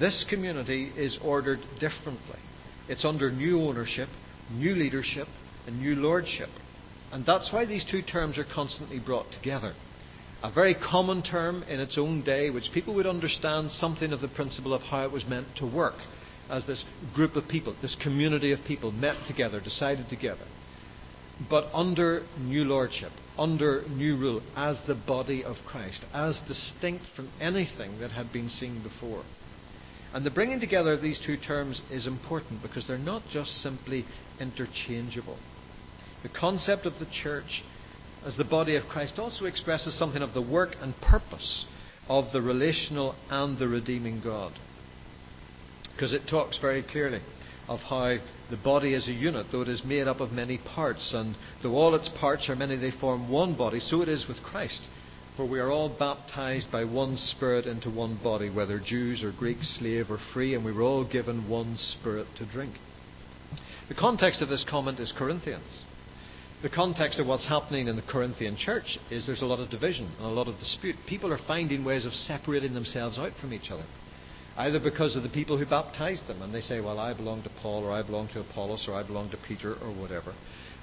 This 0.00 0.24
community 0.28 0.90
is 0.96 1.18
ordered 1.22 1.60
differently. 1.78 2.40
It's 2.88 3.04
under 3.04 3.30
new 3.30 3.60
ownership, 3.60 4.08
new 4.50 4.74
leadership, 4.74 5.28
and 5.66 5.80
new 5.80 5.94
lordship. 5.94 6.48
And 7.12 7.26
that's 7.26 7.52
why 7.52 7.66
these 7.66 7.84
two 7.88 8.02
terms 8.02 8.38
are 8.38 8.44
constantly 8.44 8.98
brought 8.98 9.30
together 9.32 9.74
a 10.44 10.50
very 10.50 10.74
common 10.74 11.22
term 11.22 11.62
in 11.62 11.80
its 11.80 11.96
own 11.96 12.22
day, 12.22 12.50
which 12.50 12.70
people 12.74 12.94
would 12.94 13.06
understand 13.06 13.70
something 13.70 14.12
of 14.12 14.20
the 14.20 14.28
principle 14.28 14.74
of 14.74 14.82
how 14.82 15.02
it 15.06 15.10
was 15.10 15.26
meant 15.26 15.46
to 15.56 15.66
work 15.66 15.94
as 16.50 16.66
this 16.66 16.84
group 17.14 17.34
of 17.34 17.48
people, 17.48 17.74
this 17.80 17.96
community 17.96 18.52
of 18.52 18.58
people 18.68 18.92
met 18.92 19.16
together, 19.26 19.58
decided 19.58 20.06
together. 20.10 20.44
But 21.48 21.70
under 21.72 22.26
new 22.38 22.64
lordship, 22.64 23.12
under 23.38 23.84
new 23.88 24.18
rule, 24.18 24.42
as 24.54 24.82
the 24.86 24.94
body 24.94 25.42
of 25.42 25.56
Christ, 25.66 26.04
as 26.12 26.42
distinct 26.46 27.06
from 27.16 27.30
anything 27.40 27.98
that 28.00 28.10
had 28.10 28.30
been 28.30 28.50
seen 28.50 28.82
before. 28.82 29.24
And 30.12 30.26
the 30.26 30.30
bringing 30.30 30.60
together 30.60 30.92
of 30.92 31.00
these 31.00 31.18
two 31.18 31.38
terms 31.38 31.80
is 31.90 32.06
important 32.06 32.60
because 32.60 32.86
they're 32.86 32.98
not 32.98 33.22
just 33.32 33.62
simply 33.62 34.04
interchangeable. 34.38 35.38
The 36.22 36.28
concept 36.28 36.84
of 36.84 36.98
the 36.98 37.06
church 37.10 37.64
as 38.24 38.36
the 38.36 38.44
body 38.44 38.76
of 38.76 38.84
Christ 38.84 39.18
also 39.18 39.44
expresses 39.44 39.98
something 39.98 40.22
of 40.22 40.34
the 40.34 40.42
work 40.42 40.76
and 40.80 40.94
purpose 41.00 41.66
of 42.08 42.32
the 42.32 42.40
relational 42.40 43.14
and 43.30 43.58
the 43.58 43.68
redeeming 43.68 44.20
God. 44.22 44.52
Because 45.92 46.12
it 46.12 46.22
talks 46.28 46.58
very 46.58 46.82
clearly 46.82 47.20
of 47.68 47.80
how 47.80 48.16
the 48.50 48.56
body 48.56 48.94
is 48.94 49.08
a 49.08 49.12
unit, 49.12 49.46
though 49.50 49.62
it 49.62 49.68
is 49.68 49.84
made 49.84 50.06
up 50.06 50.20
of 50.20 50.32
many 50.32 50.58
parts, 50.58 51.12
and 51.14 51.36
though 51.62 51.74
all 51.74 51.94
its 51.94 52.08
parts 52.20 52.48
are 52.48 52.56
many, 52.56 52.76
they 52.76 52.90
form 52.90 53.30
one 53.30 53.56
body, 53.56 53.80
so 53.80 54.02
it 54.02 54.08
is 54.08 54.26
with 54.28 54.42
Christ. 54.42 54.86
For 55.36 55.48
we 55.48 55.58
are 55.58 55.70
all 55.70 55.88
baptized 55.88 56.70
by 56.70 56.84
one 56.84 57.16
Spirit 57.16 57.66
into 57.66 57.90
one 57.90 58.18
body, 58.22 58.50
whether 58.50 58.78
Jews 58.78 59.24
or 59.24 59.32
Greeks, 59.32 59.78
slave 59.78 60.10
or 60.10 60.18
free, 60.32 60.54
and 60.54 60.64
we 60.64 60.72
were 60.72 60.82
all 60.82 61.04
given 61.04 61.48
one 61.48 61.76
Spirit 61.76 62.26
to 62.38 62.46
drink. 62.46 62.74
The 63.88 63.94
context 63.94 64.42
of 64.42 64.48
this 64.48 64.64
comment 64.68 65.00
is 65.00 65.12
Corinthians. 65.16 65.84
The 66.64 66.70
context 66.70 67.18
of 67.20 67.26
what's 67.26 67.46
happening 67.46 67.88
in 67.88 67.96
the 67.96 68.00
Corinthian 68.00 68.56
church 68.56 68.98
is 69.10 69.26
there's 69.26 69.42
a 69.42 69.46
lot 69.46 69.60
of 69.60 69.68
division 69.68 70.10
and 70.16 70.24
a 70.24 70.30
lot 70.30 70.48
of 70.48 70.58
dispute. 70.58 70.96
People 71.06 71.30
are 71.30 71.38
finding 71.46 71.84
ways 71.84 72.06
of 72.06 72.14
separating 72.14 72.72
themselves 72.72 73.18
out 73.18 73.32
from 73.38 73.52
each 73.52 73.70
other. 73.70 73.84
Either 74.56 74.80
because 74.80 75.14
of 75.14 75.22
the 75.22 75.28
people 75.28 75.58
who 75.58 75.66
baptized 75.66 76.26
them, 76.26 76.40
and 76.40 76.54
they 76.54 76.62
say, 76.62 76.80
well, 76.80 76.98
I 76.98 77.12
belong 77.12 77.42
to 77.42 77.50
Paul, 77.60 77.84
or 77.84 77.92
I 77.92 78.02
belong 78.02 78.28
to 78.28 78.40
Apollos, 78.40 78.86
or 78.88 78.94
I 78.94 79.02
belong 79.02 79.28
to 79.32 79.36
Peter, 79.46 79.74
or 79.74 79.92
whatever. 79.92 80.32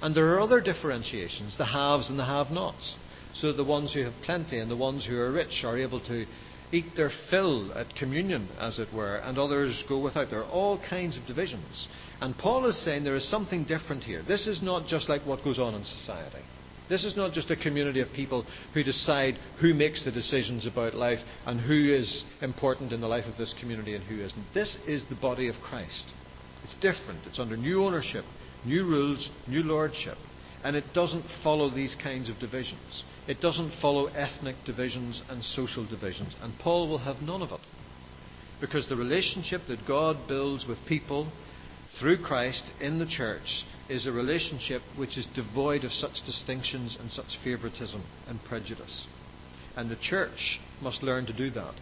And 0.00 0.14
there 0.14 0.32
are 0.32 0.40
other 0.40 0.60
differentiations, 0.60 1.58
the 1.58 1.66
haves 1.66 2.10
and 2.10 2.16
the 2.16 2.26
have 2.26 2.52
nots. 2.52 2.94
So 3.34 3.52
the 3.52 3.64
ones 3.64 3.92
who 3.92 4.04
have 4.04 4.14
plenty 4.22 4.60
and 4.60 4.70
the 4.70 4.76
ones 4.76 5.04
who 5.04 5.18
are 5.18 5.32
rich 5.32 5.64
are 5.64 5.76
able 5.76 5.98
to 6.02 6.26
eat 6.70 6.94
their 6.96 7.10
fill 7.28 7.72
at 7.74 7.96
communion, 7.96 8.48
as 8.56 8.78
it 8.78 8.94
were, 8.94 9.16
and 9.16 9.36
others 9.36 9.82
go 9.88 10.00
without. 10.00 10.30
There 10.30 10.44
are 10.44 10.50
all 10.50 10.80
kinds 10.88 11.16
of 11.16 11.26
divisions. 11.26 11.88
And 12.22 12.38
Paul 12.38 12.66
is 12.66 12.80
saying 12.84 13.02
there 13.02 13.16
is 13.16 13.28
something 13.28 13.64
different 13.64 14.04
here. 14.04 14.22
This 14.22 14.46
is 14.46 14.62
not 14.62 14.86
just 14.86 15.08
like 15.08 15.26
what 15.26 15.42
goes 15.42 15.58
on 15.58 15.74
in 15.74 15.84
society. 15.84 16.38
This 16.88 17.04
is 17.04 17.16
not 17.16 17.32
just 17.32 17.50
a 17.50 17.56
community 17.56 18.00
of 18.00 18.12
people 18.12 18.46
who 18.74 18.84
decide 18.84 19.34
who 19.60 19.74
makes 19.74 20.04
the 20.04 20.12
decisions 20.12 20.64
about 20.64 20.94
life 20.94 21.18
and 21.46 21.60
who 21.60 21.92
is 21.92 22.24
important 22.40 22.92
in 22.92 23.00
the 23.00 23.08
life 23.08 23.24
of 23.26 23.36
this 23.38 23.52
community 23.58 23.96
and 23.96 24.04
who 24.04 24.20
isn't. 24.20 24.54
This 24.54 24.78
is 24.86 25.04
the 25.08 25.16
body 25.16 25.48
of 25.48 25.56
Christ. 25.64 26.04
It's 26.62 26.76
different. 26.76 27.26
It's 27.26 27.40
under 27.40 27.56
new 27.56 27.84
ownership, 27.84 28.24
new 28.64 28.84
rules, 28.86 29.28
new 29.48 29.64
lordship. 29.64 30.16
And 30.62 30.76
it 30.76 30.94
doesn't 30.94 31.24
follow 31.42 31.70
these 31.70 31.96
kinds 32.00 32.30
of 32.30 32.38
divisions. 32.38 33.02
It 33.26 33.40
doesn't 33.40 33.80
follow 33.82 34.06
ethnic 34.06 34.54
divisions 34.64 35.22
and 35.28 35.42
social 35.42 35.84
divisions. 35.84 36.36
And 36.40 36.56
Paul 36.60 36.88
will 36.88 36.98
have 36.98 37.20
none 37.20 37.42
of 37.42 37.50
it. 37.50 37.66
Because 38.60 38.88
the 38.88 38.94
relationship 38.94 39.62
that 39.66 39.88
God 39.88 40.28
builds 40.28 40.66
with 40.68 40.78
people 40.86 41.32
through 41.98 42.22
Christ 42.22 42.64
in 42.80 42.98
the 42.98 43.06
church 43.06 43.64
is 43.88 44.06
a 44.06 44.12
relationship 44.12 44.82
which 44.96 45.18
is 45.18 45.26
devoid 45.34 45.84
of 45.84 45.92
such 45.92 46.24
distinctions 46.24 46.96
and 46.98 47.10
such 47.10 47.38
favoritism 47.44 48.02
and 48.26 48.42
prejudice. 48.44 49.06
And 49.76 49.90
the 49.90 49.96
church 49.96 50.60
must 50.80 51.02
learn 51.02 51.26
to 51.26 51.32
do 51.32 51.50
that. 51.50 51.74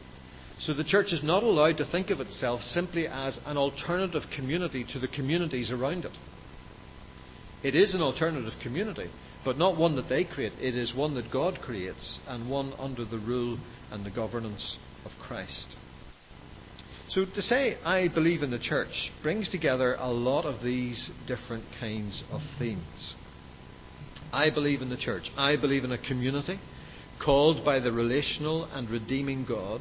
So 0.59 0.75
the 0.75 0.85
church 0.85 1.13
is 1.13 1.23
not 1.23 1.43
allowed 1.43 1.79
to 1.79 1.91
think 1.91 2.11
of 2.11 2.21
itself 2.21 2.61
simply 2.61 3.07
as 3.07 3.41
an 3.47 3.57
alternative 3.57 4.25
community 4.35 4.85
to 4.93 4.99
the 4.99 5.09
communities 5.09 5.71
around 5.71 6.05
it. 6.05 6.13
It 7.63 7.75
is 7.75 7.95
an 7.95 8.03
alternative 8.03 8.53
community, 8.63 9.11
but 9.45 9.59
not 9.59 9.79
one 9.79 9.97
that 9.97 10.09
they 10.09 10.25
create. 10.25 10.53
It 10.61 10.75
is 10.75 10.95
one 10.95 11.15
that 11.15 11.33
God 11.33 11.61
creates 11.61 12.21
and 12.27 12.51
one 12.51 12.73
under 12.79 13.05
the 13.05 13.19
rule 13.19 13.59
and 13.91 14.05
the 14.05 14.11
governance 14.11 14.77
of 15.05 15.13
Christ. 15.21 15.69
So 17.11 17.25
to 17.25 17.43
say 17.43 17.77
I 17.85 18.07
believe 18.07 18.45
in 18.45 18.53
the 18.53 18.59
church 18.61 19.11
brings 19.21 19.49
together 19.49 19.97
a 19.99 20.13
lot 20.13 20.45
of 20.45 20.63
these 20.63 21.11
different 21.27 21.65
kinds 21.81 22.23
of 22.31 22.41
themes. 22.57 23.15
I 24.33 24.51
believe 24.51 24.81
in 24.81 24.91
the 24.91 24.97
church. 24.97 25.29
I 25.37 25.57
believe 25.57 25.83
in 25.83 25.91
a 25.91 25.99
community 25.99 26.61
called 27.21 27.65
by 27.65 27.81
the 27.81 27.91
relational 27.91 28.65
and 28.67 28.89
redeeming 28.89 29.45
God 29.45 29.81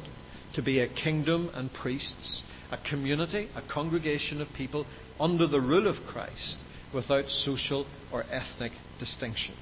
to 0.54 0.62
be 0.62 0.80
a 0.80 0.92
kingdom 0.92 1.50
and 1.54 1.72
priests, 1.72 2.42
a 2.72 2.78
community, 2.90 3.48
a 3.54 3.62
congregation 3.72 4.40
of 4.40 4.48
people 4.56 4.84
under 5.20 5.46
the 5.46 5.60
rule 5.60 5.86
of 5.86 6.04
Christ 6.08 6.58
without 6.92 7.28
social 7.28 7.86
or 8.12 8.24
ethnic 8.24 8.72
distinction. 8.98 9.54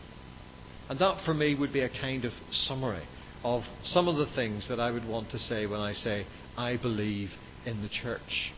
And 0.89 0.99
that 1.01 1.23
for 1.27 1.35
me 1.35 1.55
would 1.55 1.75
be 1.75 1.83
a 1.83 1.91
kind 1.91 2.25
of 2.25 2.33
summary 2.51 3.05
of 3.45 3.65
some 3.85 4.09
of 4.09 4.17
the 4.17 4.35
things 4.35 4.71
that 4.71 4.81
I 4.81 4.91
would 4.91 5.07
want 5.07 5.31
to 5.33 5.39
say 5.39 5.67
when 5.67 5.81
I 5.81 5.93
say, 5.93 6.25
I 6.57 6.79
believe 6.79 7.29
in 7.67 7.83
the 7.83 7.89
church. 7.89 8.53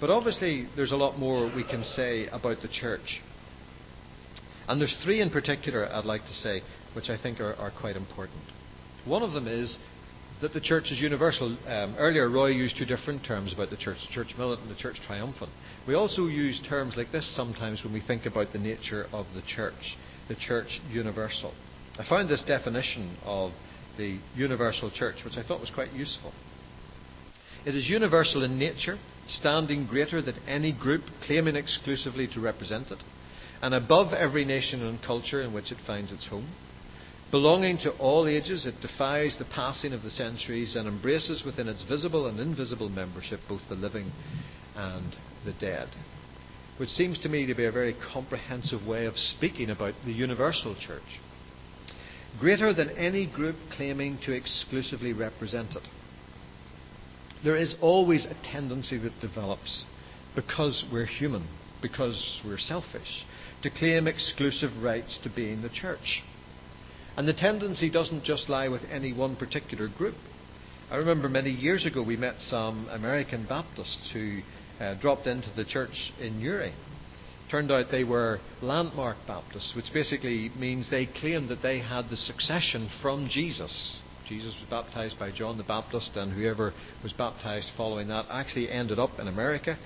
But 0.00 0.10
obviously, 0.10 0.68
there's 0.76 0.92
a 0.92 0.96
lot 0.96 1.18
more 1.18 1.50
we 1.54 1.64
can 1.64 1.82
say 1.82 2.26
about 2.28 2.60
the 2.60 2.68
church. 2.68 3.22
And 4.68 4.80
there's 4.80 4.96
three 5.04 5.20
in 5.20 5.30
particular 5.30 5.86
I'd 5.86 6.04
like 6.04 6.22
to 6.22 6.34
say, 6.34 6.60
which 6.94 7.08
I 7.08 7.16
think 7.16 7.40
are, 7.40 7.54
are 7.54 7.70
quite 7.70 7.96
important. 7.96 8.42
One 9.04 9.22
of 9.22 9.32
them 9.32 9.46
is 9.46 9.78
that 10.42 10.52
the 10.52 10.60
church 10.60 10.90
is 10.90 11.00
universal. 11.00 11.56
Um, 11.66 11.94
earlier, 11.98 12.28
Roy 12.28 12.48
used 12.48 12.76
two 12.76 12.84
different 12.84 13.24
terms 13.24 13.54
about 13.54 13.70
the 13.70 13.76
church 13.76 13.98
the 14.06 14.12
church 14.12 14.34
militant 14.36 14.68
and 14.68 14.76
the 14.76 14.80
church 14.80 15.00
triumphant. 15.06 15.50
We 15.86 15.94
also 15.94 16.26
use 16.26 16.60
terms 16.68 16.94
like 16.96 17.12
this 17.12 17.34
sometimes 17.34 17.82
when 17.84 17.92
we 17.92 18.00
think 18.00 18.26
about 18.26 18.52
the 18.52 18.58
nature 18.58 19.06
of 19.12 19.26
the 19.34 19.42
church, 19.42 19.96
the 20.28 20.34
church 20.34 20.80
universal. 20.90 21.54
I 21.98 22.06
found 22.06 22.28
this 22.28 22.42
definition 22.42 23.16
of 23.24 23.52
the 23.96 24.18
universal 24.34 24.90
church, 24.90 25.24
which 25.24 25.38
I 25.38 25.42
thought 25.42 25.60
was 25.60 25.70
quite 25.70 25.92
useful. 25.92 26.32
It 27.66 27.74
is 27.74 27.88
universal 27.88 28.44
in 28.44 28.60
nature, 28.60 28.96
standing 29.26 29.88
greater 29.88 30.22
than 30.22 30.36
any 30.46 30.72
group 30.72 31.02
claiming 31.26 31.56
exclusively 31.56 32.28
to 32.28 32.40
represent 32.40 32.92
it, 32.92 33.02
and 33.60 33.74
above 33.74 34.12
every 34.12 34.44
nation 34.44 34.84
and 34.84 35.02
culture 35.02 35.42
in 35.42 35.52
which 35.52 35.72
it 35.72 35.78
finds 35.84 36.12
its 36.12 36.24
home. 36.26 36.46
Belonging 37.32 37.76
to 37.78 37.90
all 37.98 38.28
ages, 38.28 38.66
it 38.66 38.80
defies 38.80 39.36
the 39.36 39.44
passing 39.46 39.92
of 39.92 40.04
the 40.04 40.12
centuries 40.12 40.76
and 40.76 40.86
embraces 40.86 41.42
within 41.44 41.66
its 41.66 41.82
visible 41.82 42.28
and 42.28 42.38
invisible 42.38 42.88
membership 42.88 43.40
both 43.48 43.62
the 43.68 43.74
living 43.74 44.12
and 44.76 45.12
the 45.44 45.52
dead. 45.52 45.88
Which 46.76 46.90
seems 46.90 47.18
to 47.20 47.28
me 47.28 47.46
to 47.46 47.54
be 47.56 47.64
a 47.64 47.72
very 47.72 47.96
comprehensive 48.14 48.86
way 48.86 49.06
of 49.06 49.18
speaking 49.18 49.70
about 49.70 49.94
the 50.04 50.12
universal 50.12 50.76
church. 50.76 51.20
Greater 52.38 52.72
than 52.72 52.90
any 52.90 53.26
group 53.26 53.56
claiming 53.72 54.18
to 54.18 54.30
exclusively 54.30 55.12
represent 55.12 55.74
it. 55.74 55.82
There 57.44 57.56
is 57.56 57.76
always 57.80 58.24
a 58.24 58.36
tendency 58.50 58.98
that 58.98 59.20
develops 59.20 59.84
because 60.34 60.84
we're 60.92 61.06
human, 61.06 61.46
because 61.82 62.40
we're 62.44 62.58
selfish, 62.58 63.24
to 63.62 63.70
claim 63.70 64.06
exclusive 64.06 64.82
rights 64.82 65.18
to 65.22 65.30
being 65.30 65.62
the 65.62 65.68
church. 65.68 66.22
And 67.16 67.26
the 67.26 67.32
tendency 67.32 67.90
doesn't 67.90 68.24
just 68.24 68.48
lie 68.48 68.68
with 68.68 68.82
any 68.90 69.12
one 69.12 69.36
particular 69.36 69.88
group. 69.88 70.16
I 70.90 70.96
remember 70.96 71.28
many 71.28 71.50
years 71.50 71.86
ago 71.86 72.02
we 72.02 72.16
met 72.16 72.36
some 72.40 72.88
American 72.90 73.46
Baptists 73.46 74.10
who 74.12 74.40
uh, 74.78 74.94
dropped 74.94 75.26
into 75.26 75.48
the 75.56 75.64
church 75.64 76.12
in 76.20 76.38
Newry. 76.38 76.72
Turned 77.50 77.72
out 77.72 77.90
they 77.90 78.04
were 78.04 78.40
landmark 78.60 79.16
Baptists, 79.26 79.74
which 79.74 79.92
basically 79.92 80.50
means 80.58 80.90
they 80.90 81.06
claimed 81.06 81.48
that 81.48 81.62
they 81.62 81.78
had 81.78 82.08
the 82.10 82.16
succession 82.16 82.88
from 83.00 83.28
Jesus. 83.28 84.00
Jesus 84.28 84.56
was 84.60 84.68
baptized 84.68 85.18
by 85.18 85.30
John 85.30 85.56
the 85.56 85.64
Baptist, 85.64 86.16
and 86.16 86.32
whoever 86.32 86.72
was 87.02 87.12
baptized 87.12 87.70
following 87.76 88.08
that 88.08 88.26
actually 88.28 88.68
ended 88.70 88.98
up 88.98 89.18
in 89.20 89.28
America. 89.28 89.78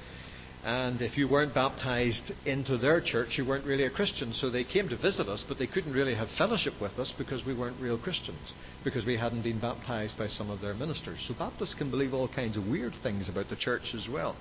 And 0.64 1.00
if 1.00 1.16
you 1.16 1.28
weren't 1.28 1.54
baptized 1.54 2.32
into 2.44 2.76
their 2.76 3.00
church, 3.00 3.36
you 3.38 3.46
weren't 3.46 3.66
really 3.66 3.84
a 3.84 3.90
Christian. 3.90 4.32
So 4.32 4.50
they 4.50 4.64
came 4.64 4.88
to 4.88 4.96
visit 4.96 5.26
us, 5.28 5.44
but 5.46 5.58
they 5.58 5.66
couldn't 5.66 5.92
really 5.92 6.14
have 6.14 6.28
fellowship 6.36 6.74
with 6.80 6.92
us 6.98 7.14
because 7.16 7.44
we 7.46 7.54
weren't 7.54 7.80
real 7.80 7.98
Christians, 7.98 8.52
because 8.84 9.06
we 9.06 9.16
hadn't 9.16 9.42
been 9.42 9.60
baptized 9.60 10.18
by 10.18 10.28
some 10.28 10.50
of 10.50 10.60
their 10.60 10.74
ministers. 10.74 11.24
So 11.26 11.34
Baptists 11.38 11.74
can 11.74 11.90
believe 11.90 12.12
all 12.12 12.28
kinds 12.28 12.56
of 12.56 12.66
weird 12.66 12.92
things 13.02 13.28
about 13.28 13.48
the 13.48 13.56
church 13.56 13.94
as 13.94 14.08
well. 14.10 14.36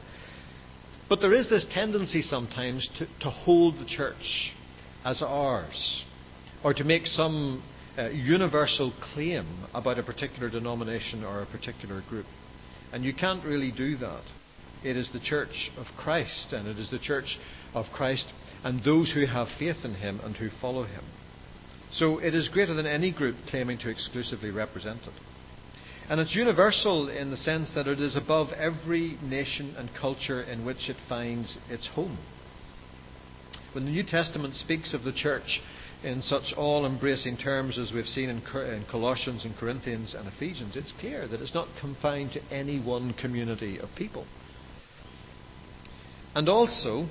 But 1.08 1.22
there 1.22 1.34
is 1.34 1.50
this 1.50 1.66
tendency 1.74 2.22
sometimes 2.22 2.90
to, 2.98 3.08
to 3.22 3.30
hold 3.30 3.80
the 3.80 3.86
church 3.86 4.54
as 5.04 5.22
ours, 5.22 6.06
or 6.64 6.74
to 6.74 6.84
make 6.84 7.08
some 7.08 7.64
universal 8.08 8.94
claim 9.14 9.46
about 9.74 10.00
a 10.00 10.04
particular 10.04 10.50
denomination 10.50 11.24
or 11.24 11.42
a 11.42 11.46
particular 11.46 12.02
group. 12.10 12.26
And 12.94 13.04
you 13.04 13.14
can't 13.14 13.44
really 13.44 13.72
do 13.72 13.98
that. 13.98 14.24
It 14.84 14.96
is 14.96 15.12
the 15.12 15.20
church 15.20 15.72
of 15.78 15.88
Christ, 15.98 16.54
and 16.54 16.68
it 16.68 16.80
is 16.80 16.90
the 16.90 17.00
church 17.00 17.38
of 17.74 17.86
Christ 17.94 18.32
and 18.64 18.82
those 18.84 19.12
who 19.12 19.26
have 19.26 19.48
faith 19.60 19.84
in 19.84 19.96
him 19.96 20.20
and 20.24 20.36
who 20.36 20.50
follow 20.62 20.84
him. 20.84 21.04
So 21.92 22.20
it 22.20 22.34
is 22.34 22.50
greater 22.50 22.74
than 22.74 22.86
any 22.86 23.12
group 23.12 23.36
claiming 23.50 23.78
to 23.80 23.90
exclusively 23.90 24.52
represent 24.52 25.02
it. 25.02 25.14
And 26.10 26.20
it's 26.20 26.36
universal 26.36 27.10
in 27.10 27.30
the 27.30 27.38
sense 27.38 27.74
that 27.76 27.88
it 27.88 28.00
is 28.00 28.16
above 28.16 28.52
every 28.54 29.18
nation 29.22 29.76
and 29.78 29.90
culture 30.00 30.42
in 30.42 30.66
which 30.66 30.90
it 30.90 30.98
finds 31.08 31.58
its 31.70 31.88
home. 31.88 32.18
When 33.74 33.86
the 33.86 33.92
New 33.92 34.04
Testament 34.04 34.56
speaks 34.56 34.94
of 34.94 35.04
the 35.04 35.14
church 35.14 35.62
in 36.04 36.22
such 36.22 36.54
all 36.56 36.86
embracing 36.86 37.38
terms 37.38 37.78
as 37.78 37.92
we've 37.92 38.08
seen 38.08 38.30
in, 38.30 38.86
Colossians 38.90 39.44
and 39.44 39.56
Corinthians 39.56 40.14
and 40.14 40.28
Ephesians, 40.28 40.76
it's 40.78 40.94
clear 40.94 41.28
that 41.28 41.42
it's 41.42 41.54
not 41.54 41.68
confined 41.80 42.34
to 42.34 42.42
any 42.52 42.80
one 42.80 43.14
community 43.14 43.80
of 43.80 43.90
people. 43.98 44.26
And 46.36 46.48
also, 46.48 47.08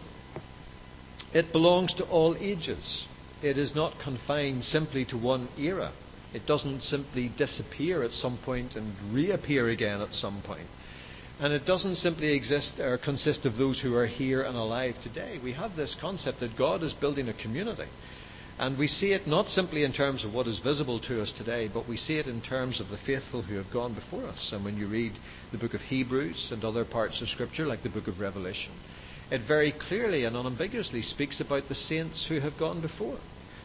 it 1.34 1.52
belongs 1.52 1.94
to 1.94 2.08
all 2.08 2.36
ages. 2.38 3.06
It 3.42 3.58
is 3.58 3.74
not 3.74 4.00
confined 4.02 4.64
simply 4.64 5.04
to 5.06 5.18
one 5.18 5.48
era. 5.58 5.92
It 6.32 6.46
doesn't 6.46 6.82
simply 6.82 7.30
disappear 7.36 8.02
at 8.02 8.12
some 8.12 8.38
point 8.44 8.74
and 8.74 8.94
reappear 9.14 9.68
again 9.68 10.00
at 10.00 10.14
some 10.14 10.42
point. 10.42 10.66
And 11.40 11.52
it 11.52 11.66
doesn't 11.66 11.96
simply 11.96 12.34
exist 12.34 12.80
or 12.80 12.98
consist 12.98 13.44
of 13.44 13.56
those 13.56 13.80
who 13.80 13.94
are 13.94 14.06
here 14.06 14.42
and 14.42 14.56
alive 14.56 14.96
today. 15.02 15.38
We 15.42 15.52
have 15.52 15.76
this 15.76 15.96
concept 16.00 16.40
that 16.40 16.56
God 16.56 16.82
is 16.82 16.92
building 16.94 17.28
a 17.28 17.34
community 17.34 17.86
And 18.58 18.76
we 18.76 18.88
see 18.88 19.12
it 19.12 19.28
not 19.28 19.48
simply 19.48 19.84
in 19.84 19.92
terms 19.92 20.24
of 20.24 20.34
what 20.34 20.48
is 20.48 20.58
visible 20.58 20.98
to 21.02 21.22
us 21.22 21.30
today, 21.30 21.70
but 21.72 21.88
we 21.88 21.96
see 21.96 22.18
it 22.18 22.26
in 22.26 22.40
terms 22.40 22.80
of 22.80 22.88
the 22.88 22.98
faithful 22.98 23.42
who 23.42 23.54
have 23.54 23.72
gone 23.72 23.94
before 23.94 24.24
us. 24.24 24.50
And 24.52 24.64
when 24.64 24.76
you 24.76 24.88
read 24.88 25.12
the 25.52 25.58
book 25.58 25.74
of 25.74 25.80
Hebrews 25.80 26.50
and 26.50 26.64
other 26.64 26.84
parts 26.84 27.22
of 27.22 27.28
Scripture, 27.28 27.66
like 27.66 27.84
the 27.84 27.88
book 27.88 28.08
of 28.08 28.18
Revelation, 28.18 28.72
it 29.30 29.42
very 29.46 29.70
clearly 29.70 30.24
and 30.24 30.36
unambiguously 30.36 31.02
speaks 31.02 31.40
about 31.40 31.68
the 31.68 31.74
saints 31.76 32.26
who 32.26 32.40
have 32.40 32.58
gone 32.58 32.80
before. 32.80 33.20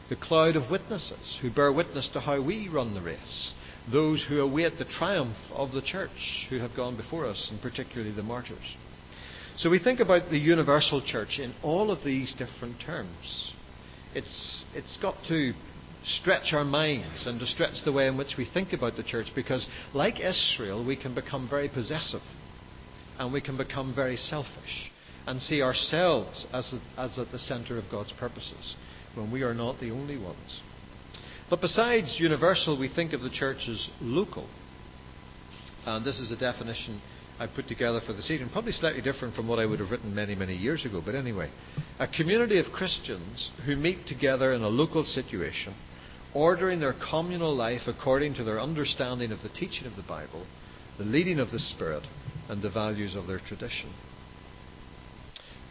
The 0.09 0.15
cloud 0.15 0.55
of 0.55 0.69
witnesses 0.69 1.39
who 1.41 1.49
bear 1.49 1.73
witness 1.73 2.07
to 2.09 2.19
how 2.19 2.43
we 2.43 2.67
run 2.67 2.93
the 2.93 3.01
race. 3.01 3.55
Those 3.91 4.23
who 4.23 4.41
await 4.41 4.77
the 4.77 4.85
triumph 4.85 5.37
of 5.53 5.71
the 5.71 5.81
church 5.81 6.45
who 6.51 6.59
have 6.59 6.75
gone 6.75 6.97
before 6.97 7.25
us, 7.25 7.49
and 7.49 7.59
particularly 7.59 8.11
the 8.11 8.21
martyrs. 8.21 8.75
So 9.57 9.71
we 9.71 9.79
think 9.79 10.01
about 10.01 10.29
the 10.29 10.37
universal 10.37 11.01
church 11.01 11.39
in 11.39 11.55
all 11.63 11.89
of 11.89 12.03
these 12.03 12.33
different 12.33 12.79
terms 12.79 13.53
it's, 14.15 14.65
it's 14.73 14.97
got 14.97 15.15
to 15.27 15.53
stretch 16.03 16.53
our 16.53 16.65
minds 16.65 17.25
and 17.25 17.39
to 17.39 17.45
stretch 17.45 17.83
the 17.85 17.91
way 17.91 18.07
in 18.07 18.17
which 18.17 18.35
we 18.37 18.45
think 18.45 18.73
about 18.73 18.95
the 18.95 19.03
church 19.03 19.27
because, 19.35 19.67
like 19.93 20.19
Israel, 20.19 20.85
we 20.85 20.95
can 20.95 21.15
become 21.15 21.47
very 21.49 21.69
possessive 21.69 22.21
and 23.17 23.31
we 23.31 23.41
can 23.41 23.57
become 23.57 23.93
very 23.95 24.17
selfish 24.17 24.91
and 25.25 25.41
see 25.41 25.61
ourselves 25.61 26.45
as, 26.53 26.73
as 26.97 27.17
at 27.17 27.31
the 27.31 27.39
centre 27.39 27.77
of 27.77 27.85
God's 27.89 28.11
purposes 28.13 28.75
when 29.15 29.31
we 29.31 29.43
are 29.43 29.53
not 29.53 29.79
the 29.79 29.91
only 29.91 30.17
ones. 30.17 30.61
But 31.49 31.61
besides 31.61 32.19
universal, 32.19 32.77
we 32.77 32.89
think 32.89 33.13
of 33.13 33.21
the 33.21 33.29
church 33.29 33.69
as 33.69 33.87
local. 34.01 34.47
And 35.85 36.05
this 36.05 36.19
is 36.19 36.31
a 36.31 36.37
definition 36.37 37.01
I 37.39 37.47
put 37.47 37.67
together 37.67 37.99
for 38.05 38.13
this 38.13 38.29
evening, 38.29 38.49
probably 38.49 38.71
slightly 38.71 39.01
different 39.01 39.35
from 39.35 39.47
what 39.47 39.59
I 39.59 39.65
would 39.65 39.79
have 39.79 39.91
written 39.91 40.13
many, 40.13 40.35
many 40.35 40.55
years 40.55 40.85
ago, 40.85 41.01
but 41.03 41.15
anyway. 41.15 41.49
A 41.99 42.07
community 42.07 42.59
of 42.59 42.71
Christians 42.71 43.51
who 43.65 43.75
meet 43.75 44.05
together 44.07 44.53
in 44.53 44.61
a 44.61 44.69
local 44.69 45.03
situation, 45.03 45.73
ordering 46.33 46.79
their 46.79 46.93
communal 46.93 47.55
life 47.55 47.87
according 47.87 48.35
to 48.35 48.43
their 48.43 48.59
understanding 48.59 49.31
of 49.31 49.41
the 49.41 49.49
teaching 49.49 49.87
of 49.87 49.95
the 49.95 50.03
Bible, 50.03 50.45
the 50.97 51.05
leading 51.05 51.39
of 51.39 51.51
the 51.51 51.59
Spirit, 51.59 52.03
and 52.49 52.61
the 52.61 52.69
values 52.69 53.15
of 53.15 53.25
their 53.25 53.39
tradition. 53.39 53.91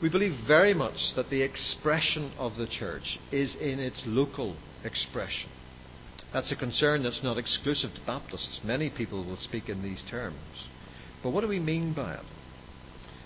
We 0.02 0.08
believe 0.08 0.34
very 0.48 0.74
much 0.74 1.14
that 1.14 1.30
the 1.30 1.42
expression 1.42 2.32
of 2.36 2.56
the 2.56 2.66
church 2.66 3.20
is 3.30 3.54
in 3.54 3.78
its 3.78 4.02
local 4.04 4.56
expression. 4.84 5.48
That's 6.32 6.50
a 6.50 6.56
concern 6.56 7.04
that's 7.04 7.22
not 7.22 7.38
exclusive 7.38 7.94
to 7.94 8.00
Baptists. 8.04 8.62
Many 8.64 8.90
people 8.90 9.24
will 9.24 9.36
speak 9.36 9.68
in 9.68 9.82
these 9.82 10.02
terms. 10.10 10.68
But 11.22 11.30
what 11.30 11.42
do 11.42 11.48
we 11.48 11.60
mean 11.60 11.92
by 11.92 12.14
it? 12.14 12.24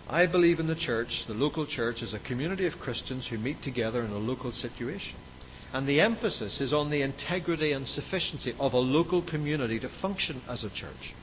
I 0.09 0.27
believe 0.27 0.61
in 0.61 0.69
the 0.69 0.77
church, 0.77 1.25
the 1.27 1.35
local 1.35 1.67
church, 1.67 2.03
as 2.03 2.15
a 2.15 2.21
community 2.21 2.67
of 2.67 2.79
Christians 2.79 3.27
who 3.29 3.39
meet 3.39 3.63
together 3.63 4.03
in 4.03 4.13
a 4.13 4.19
local 4.19 4.53
situation. 4.53 5.17
And 5.73 5.89
the 5.89 6.01
emphasis 6.01 6.61
is 6.61 6.73
on 6.73 6.91
the 6.91 7.03
integrity 7.03 7.73
and 7.73 7.89
sufficiency 7.89 8.55
of 8.59 8.73
a 8.73 8.79
local 8.79 9.21
community 9.23 9.81
to 9.81 9.89
function 10.01 10.43
as 10.49 10.63
a 10.63 10.71
church. 10.71 11.15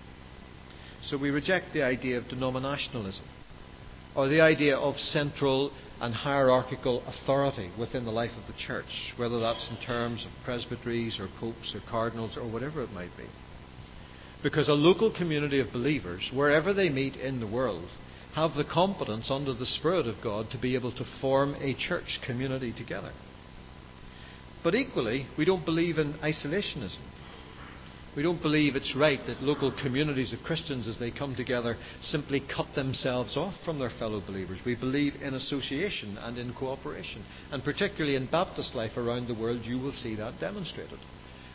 So 1.01 1.17
we 1.17 1.29
reject 1.29 1.73
the 1.73 1.83
idea 1.83 2.17
of 2.17 2.25
denominationalism 2.25 3.23
or 4.15 4.27
the 4.27 4.41
idea 4.41 4.77
of 4.77 4.97
central 4.97 5.71
and 5.99 6.13
hierarchical 6.13 7.03
authority 7.07 7.71
within 7.79 8.05
the 8.05 8.11
life 8.11 8.31
of 8.37 8.47
the 8.47 8.59
church, 8.59 9.13
whether 9.17 9.39
that's 9.39 9.67
in 9.69 9.77
terms 9.77 10.25
of 10.25 10.31
presbyteries 10.43 11.19
or 11.19 11.27
popes 11.39 11.73
or 11.73 11.81
cardinals 11.89 12.37
or 12.37 12.49
whatever 12.49 12.83
it 12.83 12.91
might 12.91 13.15
be. 13.17 13.25
Because 14.43 14.67
a 14.67 14.73
local 14.73 15.09
community 15.09 15.61
of 15.61 15.71
believers, 15.71 16.29
wherever 16.33 16.73
they 16.73 16.89
meet 16.89 17.15
in 17.15 17.39
the 17.39 17.47
world, 17.47 17.87
have 18.35 18.55
the 18.55 18.65
competence 18.65 19.31
under 19.31 19.53
the 19.53 19.65
Spirit 19.65 20.05
of 20.05 20.21
God 20.21 20.51
to 20.51 20.57
be 20.57 20.75
able 20.75 20.91
to 20.91 21.05
form 21.21 21.55
a 21.61 21.73
church 21.73 22.19
community 22.25 22.73
together. 22.77 23.13
But 24.63 24.75
equally, 24.75 25.27
we 25.37 25.45
don't 25.45 25.65
believe 25.65 25.97
in 25.97 26.15
isolationism. 26.15 26.99
We 28.15 28.23
don't 28.23 28.41
believe 28.41 28.75
it's 28.75 28.95
right 28.95 29.19
that 29.25 29.41
local 29.41 29.71
communities 29.71 30.33
of 30.33 30.43
Christians, 30.43 30.87
as 30.87 30.99
they 30.99 31.09
come 31.09 31.35
together, 31.35 31.77
simply 32.01 32.41
cut 32.41 32.67
themselves 32.75 33.37
off 33.37 33.55
from 33.65 33.79
their 33.79 33.89
fellow 33.89 34.21
believers. 34.21 34.59
We 34.65 34.75
believe 34.75 35.15
in 35.21 35.33
association 35.33 36.17
and 36.17 36.37
in 36.37 36.53
cooperation. 36.53 37.23
And 37.51 37.63
particularly 37.63 38.15
in 38.15 38.27
Baptist 38.27 38.75
life 38.75 38.97
around 38.97 39.27
the 39.27 39.39
world, 39.39 39.61
you 39.63 39.79
will 39.79 39.93
see 39.93 40.15
that 40.15 40.39
demonstrated 40.39 40.99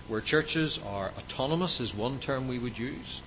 where 0.08 0.20
churches 0.20 0.78
are 0.84 1.10
autonomous, 1.12 1.80
is 1.80 1.94
one 1.94 2.20
term 2.20 2.48
we 2.48 2.58
would 2.58 2.78
use, 2.78 3.20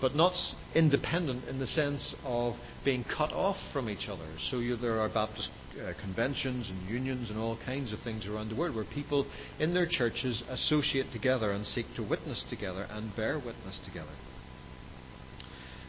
but 0.00 0.14
not 0.14 0.34
independent 0.74 1.48
in 1.48 1.58
the 1.58 1.66
sense 1.66 2.14
of 2.24 2.54
being 2.84 3.04
cut 3.04 3.32
off 3.32 3.56
from 3.72 3.88
each 3.88 4.08
other. 4.08 4.26
So 4.50 4.58
you, 4.58 4.76
there 4.76 5.00
are 5.00 5.08
Baptist 5.08 5.50
uh, 5.80 5.92
conventions 6.00 6.68
and 6.68 6.88
unions 6.88 7.30
and 7.30 7.38
all 7.38 7.58
kinds 7.64 7.92
of 7.92 8.00
things 8.00 8.26
around 8.26 8.50
the 8.50 8.56
world 8.56 8.74
where 8.74 8.84
people 8.84 9.26
in 9.58 9.74
their 9.74 9.86
churches 9.88 10.42
associate 10.48 11.06
together 11.12 11.50
and 11.50 11.64
seek 11.64 11.86
to 11.96 12.02
witness 12.02 12.44
together 12.48 12.86
and 12.90 13.14
bear 13.16 13.36
witness 13.36 13.80
together. 13.84 14.12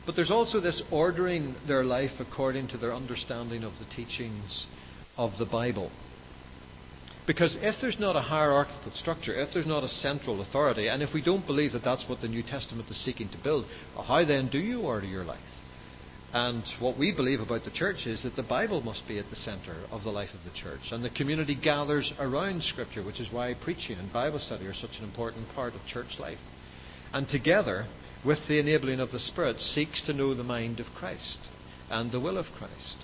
But 0.05 0.15
there's 0.15 0.31
also 0.31 0.59
this 0.59 0.81
ordering 0.91 1.55
their 1.67 1.83
life 1.83 2.19
according 2.19 2.67
to 2.69 2.77
their 2.77 2.93
understanding 2.93 3.63
of 3.63 3.73
the 3.79 3.85
teachings 3.95 4.65
of 5.17 5.31
the 5.37 5.45
Bible. 5.45 5.91
Because 7.25 7.57
if 7.61 7.75
there's 7.79 7.99
not 7.99 8.17
a 8.17 8.21
hierarchical 8.21 8.91
structure, 8.95 9.33
if 9.33 9.53
there's 9.53 9.65
not 9.65 9.83
a 9.83 9.87
central 9.87 10.41
authority, 10.41 10.89
and 10.89 11.01
if 11.01 11.13
we 11.13 11.23
don't 11.23 11.47
believe 11.47 11.71
that 11.71 11.83
that's 11.83 12.07
what 12.09 12.21
the 12.21 12.27
New 12.27 12.43
Testament 12.43 12.89
is 12.89 13.03
seeking 13.03 13.29
to 13.29 13.37
build, 13.43 13.65
how 13.95 14.25
then 14.25 14.49
do 14.49 14.59
you 14.59 14.81
order 14.81 15.07
your 15.07 15.23
life? 15.23 15.39
And 16.33 16.63
what 16.79 16.97
we 16.97 17.15
believe 17.15 17.39
about 17.39 17.63
the 17.63 17.71
church 17.71 18.07
is 18.07 18.23
that 18.23 18.35
the 18.35 18.43
Bible 18.43 18.81
must 18.81 19.07
be 19.07 19.19
at 19.19 19.29
the 19.29 19.35
centre 19.35 19.85
of 19.91 20.03
the 20.03 20.09
life 20.09 20.31
of 20.33 20.43
the 20.43 20.57
church. 20.57 20.91
And 20.91 21.05
the 21.05 21.11
community 21.11 21.55
gathers 21.55 22.11
around 22.19 22.63
Scripture, 22.63 23.05
which 23.05 23.19
is 23.19 23.31
why 23.31 23.53
preaching 23.53 23.99
and 23.99 24.11
Bible 24.11 24.39
study 24.39 24.65
are 24.65 24.73
such 24.73 24.97
an 24.97 25.05
important 25.05 25.47
part 25.53 25.75
of 25.75 25.85
church 25.85 26.19
life. 26.19 26.39
And 27.13 27.29
together, 27.29 27.85
with 28.25 28.39
the 28.47 28.59
enabling 28.59 28.99
of 28.99 29.11
the 29.11 29.19
Spirit, 29.19 29.61
seeks 29.61 30.01
to 30.07 30.13
know 30.13 30.33
the 30.33 30.43
mind 30.43 30.79
of 30.79 30.87
Christ 30.97 31.37
and 31.91 32.11
the 32.11 32.19
will 32.19 32.39
of 32.39 32.47
Christ. 32.57 32.97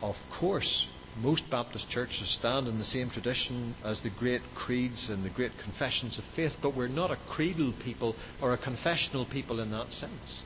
Of 0.00 0.16
course, 0.40 0.86
most 1.20 1.42
Baptist 1.50 1.90
churches 1.90 2.34
stand 2.38 2.66
in 2.68 2.78
the 2.78 2.84
same 2.84 3.10
tradition 3.10 3.74
as 3.84 4.02
the 4.02 4.10
great 4.18 4.42
creeds 4.54 5.08
and 5.10 5.24
the 5.24 5.30
great 5.30 5.52
confessions 5.62 6.18
of 6.18 6.24
faith, 6.34 6.52
but 6.62 6.74
we're 6.74 6.88
not 6.88 7.10
a 7.10 7.18
creedal 7.28 7.74
people 7.84 8.16
or 8.40 8.52
a 8.52 8.58
confessional 8.58 9.26
people 9.26 9.60
in 9.60 9.70
that 9.70 9.92
sense. 9.92 10.42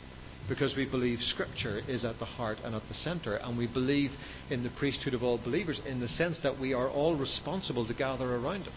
Because 0.49 0.77
we 0.77 0.89
believe 0.89 1.21
Scripture 1.21 1.81
is 1.89 2.05
at 2.05 2.19
the 2.19 2.25
heart 2.25 2.59
and 2.65 2.75
at 2.75 2.87
the 2.89 2.95
centre, 2.95 3.37
and 3.37 3.59
we 3.59 3.67
believe 3.67 4.11
in 4.51 4.63
the 4.63 4.71
priesthood 4.71 5.15
of 5.15 5.23
all 5.23 5.39
believers 5.39 5.81
in 5.87 6.01
the 6.01 6.09
sense 6.09 6.41
that 6.43 6.59
we 6.59 6.73
are 6.73 6.89
all 6.89 7.17
responsible 7.17 7.87
to 7.87 7.95
gather 7.95 8.35
around 8.35 8.63
it. 8.63 8.73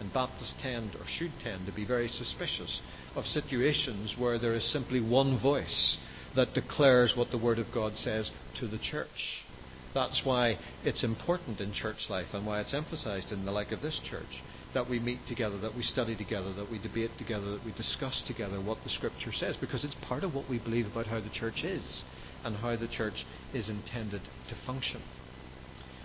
And 0.00 0.12
Baptists 0.12 0.54
tend, 0.60 0.94
or 0.94 1.06
should 1.06 1.32
tend, 1.42 1.66
to 1.66 1.72
be 1.72 1.84
very 1.84 2.08
suspicious 2.08 2.80
of 3.16 3.26
situations 3.26 4.16
where 4.18 4.38
there 4.38 4.54
is 4.54 4.72
simply 4.72 5.00
one 5.00 5.40
voice 5.40 5.98
that 6.36 6.54
declares 6.54 7.16
what 7.16 7.30
the 7.30 7.38
Word 7.38 7.58
of 7.58 7.66
God 7.72 7.96
says 7.96 8.30
to 8.60 8.68
the 8.68 8.78
church. 8.78 9.44
That's 9.94 10.22
why 10.24 10.58
it's 10.84 11.02
important 11.02 11.60
in 11.60 11.72
church 11.72 12.08
life 12.10 12.28
and 12.32 12.46
why 12.46 12.60
it's 12.60 12.74
emphasized 12.74 13.32
in 13.32 13.44
the 13.44 13.52
like 13.52 13.72
of 13.72 13.80
this 13.80 14.00
church 14.04 14.42
that 14.74 14.88
we 14.88 14.98
meet 14.98 15.20
together, 15.26 15.58
that 15.58 15.74
we 15.74 15.82
study 15.82 16.14
together, 16.14 16.52
that 16.52 16.70
we 16.70 16.78
debate 16.78 17.10
together, 17.18 17.52
that 17.52 17.64
we 17.64 17.72
discuss 17.72 18.22
together 18.26 18.60
what 18.60 18.78
the 18.84 18.90
Scripture 18.90 19.32
says, 19.32 19.56
because 19.56 19.84
it's 19.84 19.96
part 20.02 20.24
of 20.24 20.34
what 20.34 20.48
we 20.48 20.58
believe 20.58 20.86
about 20.86 21.06
how 21.06 21.20
the 21.20 21.30
church 21.30 21.64
is 21.64 22.04
and 22.44 22.56
how 22.56 22.76
the 22.76 22.88
church 22.88 23.24
is 23.54 23.68
intended 23.68 24.20
to 24.48 24.54
function. 24.66 25.00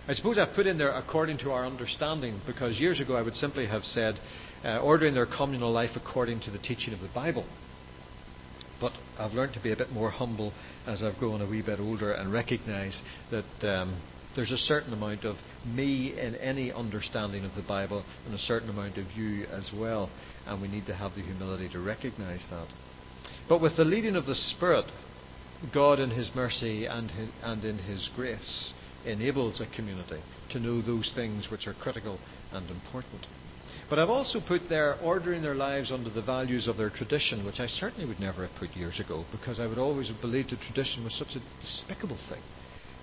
I 0.07 0.13
suppose 0.13 0.37
I've 0.37 0.55
put 0.55 0.67
in 0.67 0.77
there 0.77 0.91
according 0.91 1.37
to 1.39 1.51
our 1.51 1.65
understanding, 1.65 2.41
because 2.45 2.79
years 2.79 2.99
ago 2.99 3.15
I 3.15 3.21
would 3.21 3.35
simply 3.35 3.67
have 3.67 3.83
said 3.83 4.19
uh, 4.63 4.81
ordering 4.81 5.13
their 5.13 5.25
communal 5.25 5.71
life 5.71 5.91
according 5.95 6.41
to 6.41 6.51
the 6.51 6.57
teaching 6.57 6.93
of 6.93 6.99
the 6.99 7.09
Bible. 7.13 7.45
But 8.81 8.93
I've 9.17 9.33
learned 9.33 9.53
to 9.53 9.61
be 9.61 9.71
a 9.71 9.77
bit 9.77 9.91
more 9.91 10.09
humble 10.09 10.53
as 10.85 11.01
I've 11.01 11.17
grown 11.17 11.41
a 11.41 11.49
wee 11.49 11.61
bit 11.61 11.79
older 11.79 12.11
and 12.11 12.31
recognise 12.31 13.01
that 13.31 13.67
um, 13.67 14.01
there's 14.35 14.51
a 14.51 14.57
certain 14.57 14.93
amount 14.93 15.23
of 15.23 15.37
me 15.65 16.17
in 16.17 16.35
any 16.35 16.71
understanding 16.71 17.45
of 17.45 17.55
the 17.55 17.61
Bible 17.61 18.03
and 18.25 18.33
a 18.33 18.39
certain 18.39 18.69
amount 18.69 18.97
of 18.97 19.11
you 19.11 19.45
as 19.45 19.71
well. 19.75 20.09
And 20.45 20.61
we 20.61 20.67
need 20.67 20.85
to 20.87 20.93
have 20.93 21.15
the 21.15 21.21
humility 21.21 21.69
to 21.69 21.79
recognise 21.79 22.45
that. 22.49 22.67
But 23.47 23.61
with 23.61 23.77
the 23.77 23.85
leading 23.85 24.15
of 24.15 24.25
the 24.25 24.35
Spirit, 24.35 24.85
God 25.73 25.99
in 25.99 26.09
His 26.09 26.31
mercy 26.35 26.85
and, 26.85 27.11
and 27.41 27.63
in 27.63 27.77
His 27.77 28.09
grace 28.15 28.73
enables 29.05 29.61
a 29.61 29.67
community 29.75 30.21
to 30.51 30.59
know 30.59 30.81
those 30.81 31.11
things 31.13 31.49
which 31.51 31.67
are 31.67 31.73
critical 31.73 32.19
and 32.51 32.69
important. 32.69 33.25
But 33.93 33.99
I've 33.99 34.09
also 34.09 34.41
put 34.41 34.69
there 34.69 34.97
ordering 35.03 35.43
their 35.43 35.53
lives 35.53 35.91
under 35.91 36.09
the 36.09 36.23
values 36.23 36.67
of 36.67 36.77
their 36.77 36.89
tradition, 36.89 37.45
which 37.45 37.59
I 37.59 37.67
certainly 37.67 38.07
would 38.07 38.19
never 38.19 38.41
have 38.41 38.55
put 38.55 38.75
years 38.75 38.99
ago, 38.99 39.23
because 39.31 39.59
I 39.59 39.67
would 39.67 39.77
always 39.77 40.07
have 40.07 40.19
believed 40.19 40.49
that 40.49 40.61
tradition 40.61 41.03
was 41.03 41.15
such 41.15 41.35
a 41.35 41.61
despicable 41.61 42.17
thing. 42.27 42.41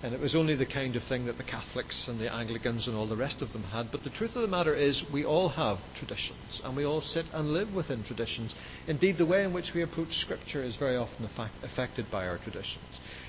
And 0.03 0.13
it 0.13 0.19
was 0.19 0.35
only 0.35 0.53
the 0.53 0.65
kind 0.65 0.97
of 0.97 1.03
thing 1.03 1.27
that 1.27 1.37
the 1.37 1.45
Catholics 1.45 2.09
and 2.09 2.19
the 2.19 2.29
Anglicans 2.29 2.89
and 2.89 2.97
all 2.97 3.07
the 3.07 3.15
rest 3.15 3.41
of 3.41 3.53
them 3.53 3.63
had. 3.63 3.89
But 3.89 4.03
the 4.03 4.09
truth 4.09 4.35
of 4.35 4.41
the 4.41 4.49
matter 4.49 4.75
is, 4.75 5.01
we 5.13 5.23
all 5.23 5.47
have 5.47 5.77
traditions, 5.95 6.59
and 6.65 6.75
we 6.75 6.83
all 6.83 6.99
sit 6.99 7.27
and 7.31 7.53
live 7.53 7.73
within 7.73 8.03
traditions. 8.03 8.53
Indeed, 8.85 9.17
the 9.17 9.25
way 9.25 9.45
in 9.45 9.53
which 9.53 9.71
we 9.73 9.83
approach 9.83 10.11
Scripture 10.17 10.61
is 10.61 10.75
very 10.75 10.97
often 10.97 11.29
affected 11.63 12.11
by 12.11 12.27
our 12.27 12.37
traditions. 12.37 12.83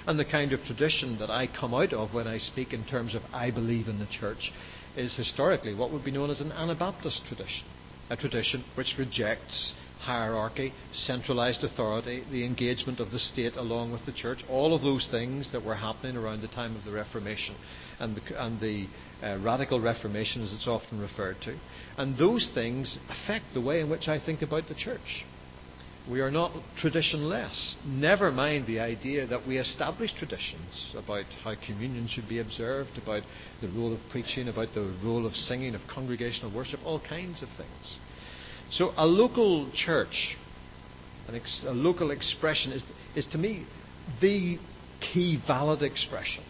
And 0.08 0.18
the 0.18 0.24
kind 0.24 0.52
of 0.52 0.64
tradition 0.64 1.16
that 1.20 1.30
I 1.30 1.46
come 1.46 1.74
out 1.74 1.92
of 1.92 2.12
when 2.12 2.26
I 2.26 2.38
speak 2.38 2.72
in 2.72 2.84
terms 2.86 3.14
of 3.14 3.22
I 3.32 3.52
believe 3.52 3.86
in 3.86 4.00
the 4.00 4.06
church 4.06 4.50
is 4.96 5.16
historically 5.16 5.74
what 5.74 5.90
would 5.90 6.04
be 6.04 6.10
known 6.10 6.30
as 6.30 6.40
an 6.40 6.52
Anabaptist 6.52 7.24
tradition, 7.26 7.66
a 8.10 8.16
tradition 8.16 8.64
which 8.74 8.96
rejects 8.98 9.72
hierarchy, 9.98 10.72
centralized 10.92 11.62
authority, 11.62 12.24
the 12.30 12.44
engagement 12.44 12.98
of 12.98 13.10
the 13.10 13.18
state 13.18 13.54
along 13.56 13.92
with 13.92 14.04
the 14.04 14.12
church, 14.12 14.44
all 14.48 14.74
of 14.74 14.82
those 14.82 15.06
things 15.10 15.50
that 15.52 15.64
were 15.64 15.76
happening 15.76 16.16
around 16.16 16.42
the 16.42 16.48
time 16.48 16.74
of 16.74 16.84
the 16.84 16.90
Reformation 16.90 17.54
and 18.00 18.16
the, 18.16 18.44
and 18.44 18.60
the 18.60 18.86
uh, 19.22 19.38
radical 19.38 19.80
Reformation, 19.80 20.42
as 20.42 20.52
it's 20.52 20.66
often 20.66 21.00
referred 21.00 21.40
to. 21.42 21.56
And 21.96 22.18
those 22.18 22.50
things 22.52 22.98
affect 23.08 23.44
the 23.54 23.60
way 23.60 23.80
in 23.80 23.88
which 23.88 24.08
I 24.08 24.18
think 24.18 24.42
about 24.42 24.68
the 24.68 24.74
church. 24.74 25.24
We 26.10 26.20
are 26.20 26.32
not 26.32 26.52
traditionless. 26.76 27.76
Never 27.86 28.32
mind 28.32 28.66
the 28.66 28.80
idea 28.80 29.26
that 29.26 29.46
we 29.46 29.58
establish 29.58 30.12
traditions 30.12 30.94
about 30.96 31.26
how 31.44 31.54
communion 31.54 32.08
should 32.08 32.28
be 32.28 32.40
observed, 32.40 32.98
about 32.98 33.22
the 33.60 33.68
role 33.68 33.92
of 33.92 34.00
preaching, 34.10 34.48
about 34.48 34.74
the 34.74 34.92
role 35.04 35.26
of 35.26 35.36
singing, 35.36 35.76
of 35.76 35.82
congregational 35.86 36.52
worship, 36.54 36.80
all 36.84 36.98
kinds 36.98 37.40
of 37.42 37.48
things. 37.56 37.98
So 38.70 38.92
a 38.96 39.06
local 39.06 39.70
church, 39.72 40.36
ex- 41.32 41.62
a 41.64 41.72
local 41.72 42.10
expression, 42.10 42.72
is, 42.72 42.84
is 43.14 43.26
to 43.28 43.38
me 43.38 43.64
the 44.20 44.58
key 45.00 45.40
valid 45.46 45.82
expression 45.82 46.42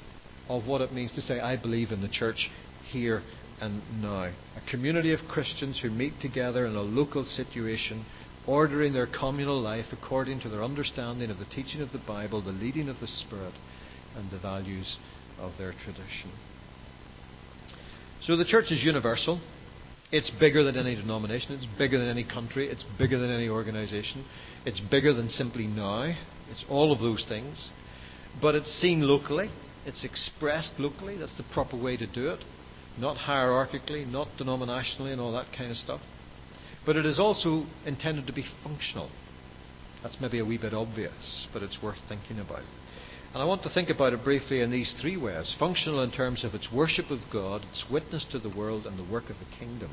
of 0.48 0.66
what 0.66 0.80
it 0.80 0.92
means 0.92 1.12
to 1.12 1.20
say, 1.20 1.40
I 1.40 1.56
believe 1.60 1.90
in 1.90 2.00
the 2.00 2.08
church 2.08 2.50
here 2.90 3.22
and 3.60 3.82
now. 4.00 4.30
A 4.56 4.70
community 4.70 5.12
of 5.12 5.20
Christians 5.28 5.78
who 5.80 5.90
meet 5.90 6.20
together 6.20 6.64
in 6.66 6.74
a 6.74 6.82
local 6.82 7.24
situation, 7.24 8.04
ordering 8.46 8.92
their 8.92 9.06
communal 9.06 9.60
life 9.60 9.86
according 9.92 10.40
to 10.40 10.48
their 10.48 10.62
understanding 10.62 11.30
of 11.30 11.38
the 11.38 11.44
teaching 11.44 11.80
of 11.80 11.92
the 11.92 12.02
Bible, 12.06 12.42
the 12.42 12.50
leading 12.50 12.88
of 12.88 12.98
the 13.00 13.06
Spirit, 13.06 13.54
and 14.16 14.30
the 14.30 14.38
values 14.38 14.98
of 15.38 15.52
their 15.58 15.72
tradition. 15.72 16.30
So 18.22 18.36
the 18.36 18.44
church 18.44 18.70
is 18.70 18.82
universal. 18.84 19.40
It's 20.12 20.30
bigger 20.30 20.62
than 20.62 20.76
any 20.76 20.94
denomination. 20.94 21.54
It's 21.54 21.66
bigger 21.78 21.98
than 21.98 22.08
any 22.08 22.24
country. 22.24 22.68
It's 22.68 22.84
bigger 22.98 23.18
than 23.18 23.30
any 23.30 23.48
organization. 23.48 24.24
It's 24.66 24.80
bigger 24.80 25.12
than 25.12 25.28
simply 25.28 25.66
now. 25.66 26.14
It's 26.50 26.64
all 26.68 26.92
of 26.92 27.00
those 27.00 27.24
things. 27.26 27.70
But 28.40 28.54
it's 28.54 28.70
seen 28.70 29.00
locally. 29.00 29.50
It's 29.86 30.04
expressed 30.04 30.74
locally. 30.78 31.16
That's 31.16 31.36
the 31.36 31.44
proper 31.52 31.76
way 31.80 31.96
to 31.96 32.06
do 32.06 32.28
it. 32.28 32.44
Not 32.98 33.16
hierarchically, 33.16 34.06
not 34.06 34.28
denominationally, 34.38 35.12
and 35.12 35.20
all 35.20 35.32
that 35.32 35.46
kind 35.56 35.70
of 35.70 35.76
stuff. 35.76 36.00
But 36.84 36.96
it 36.96 37.06
is 37.06 37.18
also 37.18 37.66
intended 37.86 38.26
to 38.26 38.32
be 38.32 38.44
functional. 38.62 39.10
That's 40.02 40.20
maybe 40.20 40.40
a 40.40 40.44
wee 40.44 40.58
bit 40.58 40.74
obvious, 40.74 41.46
but 41.52 41.62
it's 41.62 41.80
worth 41.82 41.98
thinking 42.08 42.40
about. 42.40 42.62
And 43.32 43.40
I 43.40 43.46
want 43.46 43.62
to 43.62 43.70
think 43.70 43.88
about 43.88 44.12
it 44.12 44.24
briefly 44.24 44.60
in 44.60 44.70
these 44.70 44.92
three 45.00 45.16
ways 45.16 45.54
functional 45.58 46.02
in 46.02 46.10
terms 46.10 46.44
of 46.44 46.54
its 46.54 46.70
worship 46.72 47.10
of 47.10 47.20
God, 47.32 47.62
its 47.70 47.84
witness 47.90 48.26
to 48.32 48.38
the 48.38 48.50
world, 48.50 48.86
and 48.86 48.98
the 48.98 49.10
work 49.10 49.30
of 49.30 49.36
the 49.38 49.56
kingdom. 49.58 49.90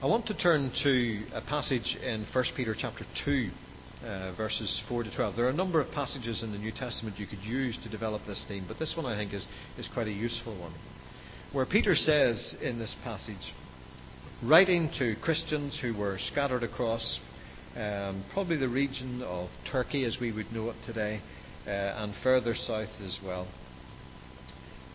I 0.00 0.06
want 0.06 0.26
to 0.26 0.34
turn 0.34 0.70
to 0.82 1.22
a 1.32 1.40
passage 1.40 1.96
in 1.96 2.26
1 2.30 2.44
Peter 2.54 2.76
chapter 2.78 3.06
2, 3.24 3.50
uh, 4.04 4.32
verses 4.36 4.82
4 4.86 5.04
to 5.04 5.16
12. 5.16 5.34
There 5.34 5.46
are 5.46 5.50
a 5.50 5.54
number 5.54 5.80
of 5.80 5.90
passages 5.92 6.42
in 6.42 6.52
the 6.52 6.58
New 6.58 6.72
Testament 6.72 7.18
you 7.18 7.26
could 7.26 7.42
use 7.42 7.78
to 7.82 7.88
develop 7.88 8.20
this 8.26 8.44
theme, 8.46 8.66
but 8.68 8.78
this 8.78 8.94
one 8.96 9.06
I 9.06 9.16
think 9.16 9.32
is, 9.32 9.46
is 9.78 9.88
quite 9.88 10.06
a 10.06 10.12
useful 10.12 10.60
one. 10.60 10.74
Where 11.54 11.66
Peter 11.66 11.94
says 11.94 12.56
in 12.60 12.80
this 12.80 12.92
passage, 13.04 13.54
writing 14.42 14.90
to 14.98 15.14
Christians 15.22 15.78
who 15.80 15.96
were 15.96 16.18
scattered 16.18 16.64
across 16.64 17.20
um, 17.76 18.24
probably 18.32 18.56
the 18.56 18.68
region 18.68 19.22
of 19.22 19.50
Turkey 19.70 20.04
as 20.04 20.18
we 20.20 20.32
would 20.32 20.50
know 20.50 20.70
it 20.70 20.76
today, 20.84 21.20
uh, 21.64 21.70
and 21.70 22.12
further 22.24 22.56
south 22.56 23.00
as 23.06 23.20
well. 23.24 23.46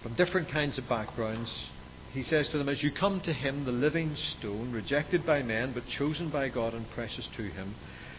From 0.04 0.15
different 0.15 0.52
kinds 0.52 0.78
of 0.78 0.89
backgrounds, 0.89 1.69
he 2.12 2.24
says 2.24 2.50
to 2.50 2.58
them, 2.58 2.67
As 2.67 2.84
you 2.84 2.91
come 2.91 3.22
to 3.22 3.32
him, 3.32 3.63
the 3.63 3.72
living 3.72 4.17
stone, 4.17 4.74
rejected 4.74 5.26
by 5.26 5.41
men, 5.41 5.72
but 5.74 5.88
chosen 5.88 6.30
by 6.30 6.50
God 6.50 6.74
and 6.74 6.86
precious 6.93 7.30
to 7.38 7.43
him, 7.43 7.74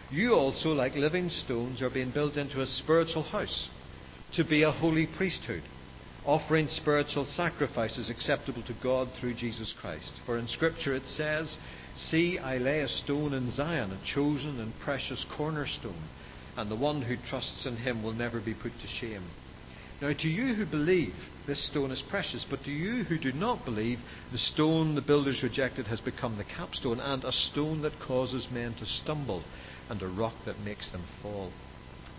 you 0.09 0.33
also, 0.33 0.69
like 0.69 0.95
living 0.95 1.29
stones, 1.29 1.79
are 1.83 1.91
being 1.91 2.09
built 2.09 2.37
into 2.37 2.59
a 2.59 2.65
spiritual 2.65 3.21
house 3.21 3.69
to 4.33 4.43
be 4.43 4.63
a 4.63 4.71
holy 4.71 5.05
priesthood, 5.05 5.61
offering 6.25 6.67
spiritual 6.67 7.25
sacrifices 7.25 8.09
acceptable 8.09 8.63
to 8.63 8.75
God 8.83 9.09
through 9.19 9.33
Jesus 9.33 9.73
Christ. 9.81 10.11
For 10.25 10.37
in 10.37 10.47
Scripture 10.47 10.93
it 10.93 11.05
says, 11.07 11.57
See, 11.97 12.37
I 12.37 12.57
lay 12.57 12.81
a 12.81 12.87
stone 12.87 13.33
in 13.33 13.51
Zion, 13.51 13.91
a 13.91 13.99
chosen 14.05 14.59
and 14.59 14.73
precious 14.79 15.25
cornerstone, 15.35 16.09
and 16.55 16.69
the 16.69 16.75
one 16.75 17.01
who 17.01 17.15
trusts 17.29 17.65
in 17.65 17.77
him 17.77 18.03
will 18.03 18.13
never 18.13 18.39
be 18.39 18.53
put 18.53 18.71
to 18.79 18.87
shame. 18.87 19.23
Now, 20.01 20.13
to 20.13 20.27
you 20.27 20.55
who 20.55 20.65
believe, 20.65 21.13
this 21.45 21.67
stone 21.67 21.91
is 21.91 22.01
precious, 22.09 22.43
but 22.49 22.63
to 22.63 22.71
you 22.71 23.03
who 23.03 23.19
do 23.19 23.31
not 23.31 23.65
believe, 23.65 23.99
the 24.31 24.37
stone 24.37 24.95
the 24.95 25.01
builders 25.01 25.43
rejected 25.43 25.85
has 25.87 25.99
become 25.99 26.37
the 26.37 26.43
capstone, 26.43 26.99
and 26.99 27.23
a 27.23 27.31
stone 27.31 27.83
that 27.83 27.99
causes 27.99 28.47
men 28.51 28.73
to 28.79 28.85
stumble, 28.85 29.43
and 29.89 30.01
a 30.01 30.07
rock 30.07 30.33
that 30.45 30.59
makes 30.61 30.89
them 30.89 31.03
fall. 31.21 31.51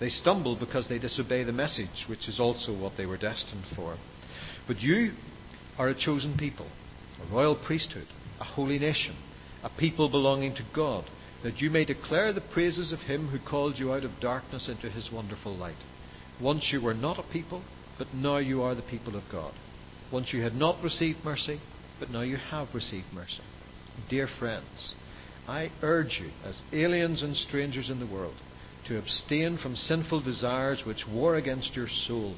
They 0.00 0.08
stumble 0.08 0.56
because 0.56 0.88
they 0.88 0.98
disobey 0.98 1.44
the 1.44 1.52
message, 1.52 2.06
which 2.08 2.28
is 2.28 2.40
also 2.40 2.72
what 2.76 2.96
they 2.96 3.06
were 3.06 3.16
destined 3.16 3.64
for. 3.76 3.96
But 4.66 4.80
you 4.80 5.12
are 5.78 5.88
a 5.88 5.94
chosen 5.94 6.36
people, 6.36 6.66
a 7.22 7.34
royal 7.34 7.56
priesthood, 7.56 8.06
a 8.40 8.44
holy 8.44 8.78
nation 8.78 9.16
a 9.62 9.70
people 9.70 10.08
belonging 10.08 10.54
to 10.56 10.64
God, 10.74 11.04
that 11.42 11.60
you 11.60 11.70
may 11.70 11.84
declare 11.84 12.32
the 12.32 12.40
praises 12.40 12.92
of 12.92 13.00
him 13.00 13.28
who 13.28 13.38
called 13.38 13.78
you 13.78 13.92
out 13.92 14.04
of 14.04 14.20
darkness 14.20 14.68
into 14.68 14.90
his 14.90 15.10
wonderful 15.12 15.54
light. 15.54 15.76
Once 16.40 16.72
you 16.72 16.80
were 16.80 16.94
not 16.94 17.18
a 17.18 17.32
people, 17.32 17.62
but 17.98 18.12
now 18.12 18.38
you 18.38 18.62
are 18.62 18.74
the 18.74 18.82
people 18.82 19.16
of 19.16 19.22
God. 19.30 19.52
Once 20.12 20.32
you 20.32 20.42
had 20.42 20.54
not 20.54 20.82
received 20.82 21.24
mercy, 21.24 21.60
but 22.00 22.10
now 22.10 22.22
you 22.22 22.36
have 22.36 22.74
received 22.74 23.06
mercy. 23.12 23.42
Dear 24.08 24.26
friends, 24.26 24.94
I 25.46 25.70
urge 25.82 26.20
you, 26.20 26.30
as 26.44 26.62
aliens 26.72 27.22
and 27.22 27.36
strangers 27.36 27.88
in 27.88 28.00
the 28.00 28.06
world, 28.06 28.34
to 28.86 28.98
abstain 28.98 29.58
from 29.58 29.76
sinful 29.76 30.22
desires 30.22 30.84
which 30.84 31.06
war 31.08 31.36
against 31.36 31.76
your 31.76 31.88
soul. 31.88 32.34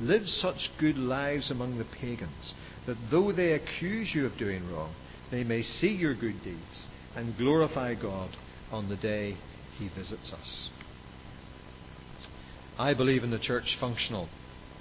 Live 0.00 0.26
such 0.26 0.70
good 0.78 0.96
lives 0.96 1.50
among 1.50 1.78
the 1.78 1.86
pagans, 2.00 2.54
that 2.86 2.96
though 3.10 3.32
they 3.32 3.52
accuse 3.52 4.12
you 4.14 4.26
of 4.26 4.36
doing 4.36 4.70
wrong, 4.72 4.92
they 5.30 5.44
may 5.44 5.62
see 5.62 5.94
your 5.94 6.14
good 6.14 6.42
deeds 6.42 6.86
and 7.16 7.36
glorify 7.36 7.94
God 7.94 8.30
on 8.72 8.88
the 8.88 8.96
day 8.96 9.36
He 9.78 9.88
visits 9.88 10.32
us. 10.32 10.68
I 12.78 12.94
believe 12.94 13.22
in 13.22 13.30
the 13.30 13.38
church 13.38 13.76
functional. 13.78 14.28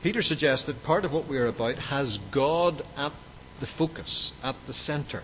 Peter 0.01 0.21
suggests 0.21 0.65
that 0.65 0.83
part 0.83 1.05
of 1.05 1.11
what 1.11 1.29
we 1.29 1.37
are 1.37 1.47
about 1.47 1.75
has 1.75 2.17
God 2.33 2.81
at 2.97 3.13
the 3.61 3.67
focus, 3.77 4.33
at 4.43 4.55
the 4.67 4.73
center, 4.73 5.21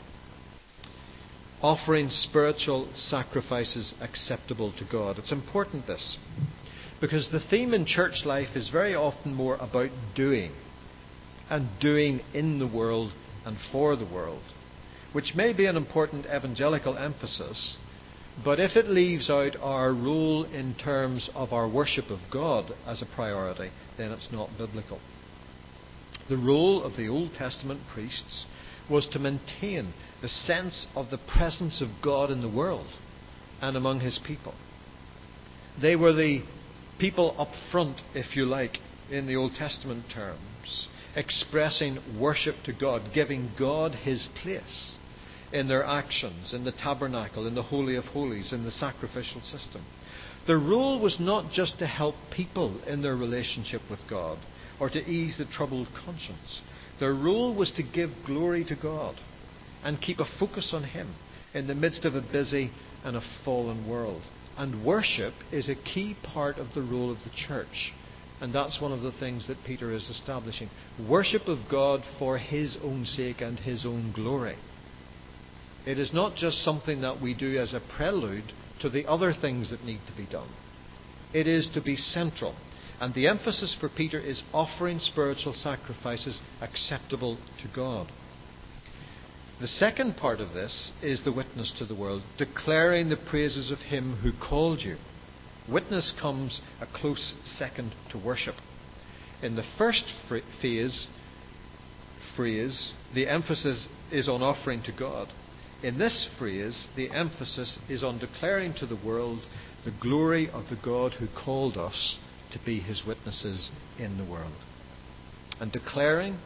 offering 1.61 2.09
spiritual 2.09 2.89
sacrifices 2.95 3.93
acceptable 4.01 4.71
to 4.73 4.85
God. 4.89 5.17
It's 5.17 5.31
important 5.31 5.87
this, 5.87 6.17
because 7.01 7.29
the 7.31 7.39
theme 7.39 7.73
in 7.73 7.85
church 7.85 8.25
life 8.25 8.55
is 8.55 8.69
very 8.69 8.95
often 8.95 9.33
more 9.33 9.55
about 9.55 9.89
doing, 10.15 10.51
and 11.49 11.67
doing 11.79 12.21
in 12.33 12.59
the 12.59 12.67
world 12.67 13.11
and 13.45 13.57
for 13.71 13.95
the 13.95 14.05
world 14.05 14.43
which 15.11 15.35
may 15.35 15.53
be 15.53 15.65
an 15.65 15.75
important 15.75 16.25
evangelical 16.25 16.97
emphasis, 16.97 17.77
but 18.43 18.59
if 18.59 18.75
it 18.75 18.87
leaves 18.87 19.29
out 19.29 19.55
our 19.59 19.91
role 19.91 20.43
in 20.45 20.75
terms 20.75 21.29
of 21.33 21.51
our 21.51 21.67
worship 21.67 22.09
of 22.09 22.19
God 22.31 22.71
as 22.85 23.01
a 23.01 23.15
priority, 23.15 23.71
then 23.97 24.11
it's 24.11 24.31
not 24.31 24.57
biblical. 24.57 24.99
The 26.29 26.37
role 26.37 26.83
of 26.83 26.95
the 26.95 27.07
Old 27.07 27.33
Testament 27.33 27.81
priests 27.91 28.45
was 28.89 29.08
to 29.08 29.19
maintain 29.19 29.93
the 30.21 30.28
sense 30.28 30.88
of 30.95 31.10
the 31.10 31.17
presence 31.17 31.82
of 31.82 31.89
God 32.04 32.32
in 32.32 32.41
the 32.41 32.49
world 32.49 32.88
and 33.62 33.78
among 33.78 33.99
his 33.99 34.19
people. 34.25 34.54
They 35.82 35.95
were 35.95 36.13
the 36.13 36.43
people 36.99 37.36
up 37.38 37.49
front, 37.71 38.02
if 38.13 38.36
you 38.36 38.45
like, 38.45 38.80
in 39.10 39.28
the 39.28 39.36
Old 39.36 39.54
Testament 39.54 40.06
terms, 40.13 40.88
expressing 41.15 41.99
worship 42.19 42.56
to 42.65 42.73
God, 42.73 43.13
giving 43.13 43.52
God 43.58 43.95
his 43.95 44.30
place 44.41 44.97
in 45.52 45.67
their 45.67 45.84
actions, 45.84 46.54
in 46.54 46.63
the 46.63 46.71
tabernacle, 46.71 47.47
in 47.47 47.56
the 47.56 47.63
Holy 47.63 47.95
of 47.95 48.06
Holies, 48.06 48.54
in 48.54 48.63
the 48.63 48.71
sacrificial 48.71 49.41
system. 49.41 49.84
Their 50.45 50.60
role 50.60 50.99
was 50.99 51.19
not 51.19 51.52
just 51.52 51.80
to 51.80 51.88
help 51.88 52.15
people 52.32 52.82
in 52.86 53.02
their 53.02 53.15
relationship 53.15 53.82
with 53.89 53.99
God 54.10 54.38
or 54.80 54.89
to 54.89 54.99
ease 54.99 55.38
the 55.38 55.45
troubled 55.45 55.88
conscience. 56.06 56.62
Their 56.99 57.13
role 57.13 57.55
was 57.55 57.71
to 57.71 57.83
give 57.83 58.12
glory 58.25 58.65
to 58.65 58.75
God 58.75 59.15
and 59.83 60.01
keep 60.01 60.19
a 60.19 60.25
focus 60.39 60.71
on 60.73 60.83
Him 60.83 61.15
in 61.53 61.67
the 61.67 61.75
midst 61.75 62.05
of 62.05 62.15
a 62.15 62.21
busy 62.21 62.71
and 63.03 63.15
a 63.15 63.23
fallen 63.45 63.88
world. 63.88 64.21
And 64.57 64.85
worship 64.85 65.33
is 65.51 65.69
a 65.69 65.75
key 65.75 66.15
part 66.21 66.57
of 66.57 66.73
the 66.73 66.81
role 66.81 67.12
of 67.12 67.19
the 67.23 67.29
church. 67.33 67.93
And 68.41 68.53
that's 68.53 68.81
one 68.81 68.91
of 68.91 69.01
the 69.01 69.12
things 69.12 69.47
that 69.47 69.63
Peter 69.65 69.93
is 69.93 70.09
establishing. 70.09 70.69
Worship 71.09 71.47
of 71.47 71.69
God 71.69 72.01
for 72.17 72.38
His 72.38 72.77
own 72.83 73.05
sake 73.05 73.41
and 73.41 73.59
His 73.59 73.85
own 73.85 74.12
glory. 74.13 74.57
It 75.85 75.97
is 75.97 76.13
not 76.13 76.35
just 76.35 76.63
something 76.63 77.01
that 77.01 77.21
we 77.21 77.33
do 77.33 77.57
as 77.57 77.73
a 77.73 77.81
prelude 77.95 78.51
to 78.81 78.89
the 78.89 79.07
other 79.07 79.33
things 79.33 79.71
that 79.71 79.83
need 79.83 80.01
to 80.07 80.15
be 80.15 80.25
done. 80.29 80.49
It 81.33 81.47
is 81.47 81.69
to 81.73 81.81
be 81.81 81.95
central. 81.95 82.55
And 82.99 83.13
the 83.13 83.27
emphasis 83.27 83.75
for 83.79 83.88
Peter 83.88 84.19
is 84.19 84.43
offering 84.53 84.99
spiritual 84.99 85.53
sacrifices 85.53 86.41
acceptable 86.62 87.38
to 87.62 87.67
God. 87.73 88.12
The 89.62 89.67
second 89.67 90.17
part 90.17 90.39
of 90.39 90.53
this 90.53 90.91
is 91.01 91.23
the 91.23 91.31
witness 91.31 91.73
to 91.79 91.85
the 91.85 91.95
world, 91.95 92.23
declaring 92.38 93.09
the 93.09 93.17
praises 93.17 93.71
of 93.71 93.79
Him 93.79 94.17
who 94.17 94.31
called 94.31 94.81
you. 94.81 94.97
Witness 95.69 96.13
comes 96.19 96.62
a 96.81 96.88
close 96.88 97.33
second 97.43 97.93
to 98.12 98.17
worship. 98.17 98.55
In 99.41 99.55
the 99.55 99.65
first 99.77 100.13
phase, 100.62 101.07
phrase, 102.35 102.93
the 103.13 103.27
emphasis 103.27 103.88
is 104.12 104.27
on 104.27 104.41
offering 104.41 104.81
to 104.83 104.91
God. 104.91 105.29
In 105.83 105.97
this 105.97 106.27
phrase, 106.38 106.88
the 106.95 107.12
emphasis 107.12 107.79
is 107.89 108.03
on 108.03 108.19
declaring 108.19 108.73
to 108.75 108.85
the 108.85 108.99
world 109.05 109.39
the 109.85 109.93
glory 110.01 110.49
of 110.49 110.65
the 110.69 110.79
God 110.83 111.13
who 111.13 111.27
called 111.27 111.77
us 111.77 112.17
to 112.51 112.59
be 112.65 112.79
his 112.79 113.05
witnesses 113.05 113.69
in 113.97 114.17
the 114.17 114.23
world. 114.23 114.53
And 115.59 115.71
declaring, 115.71 116.38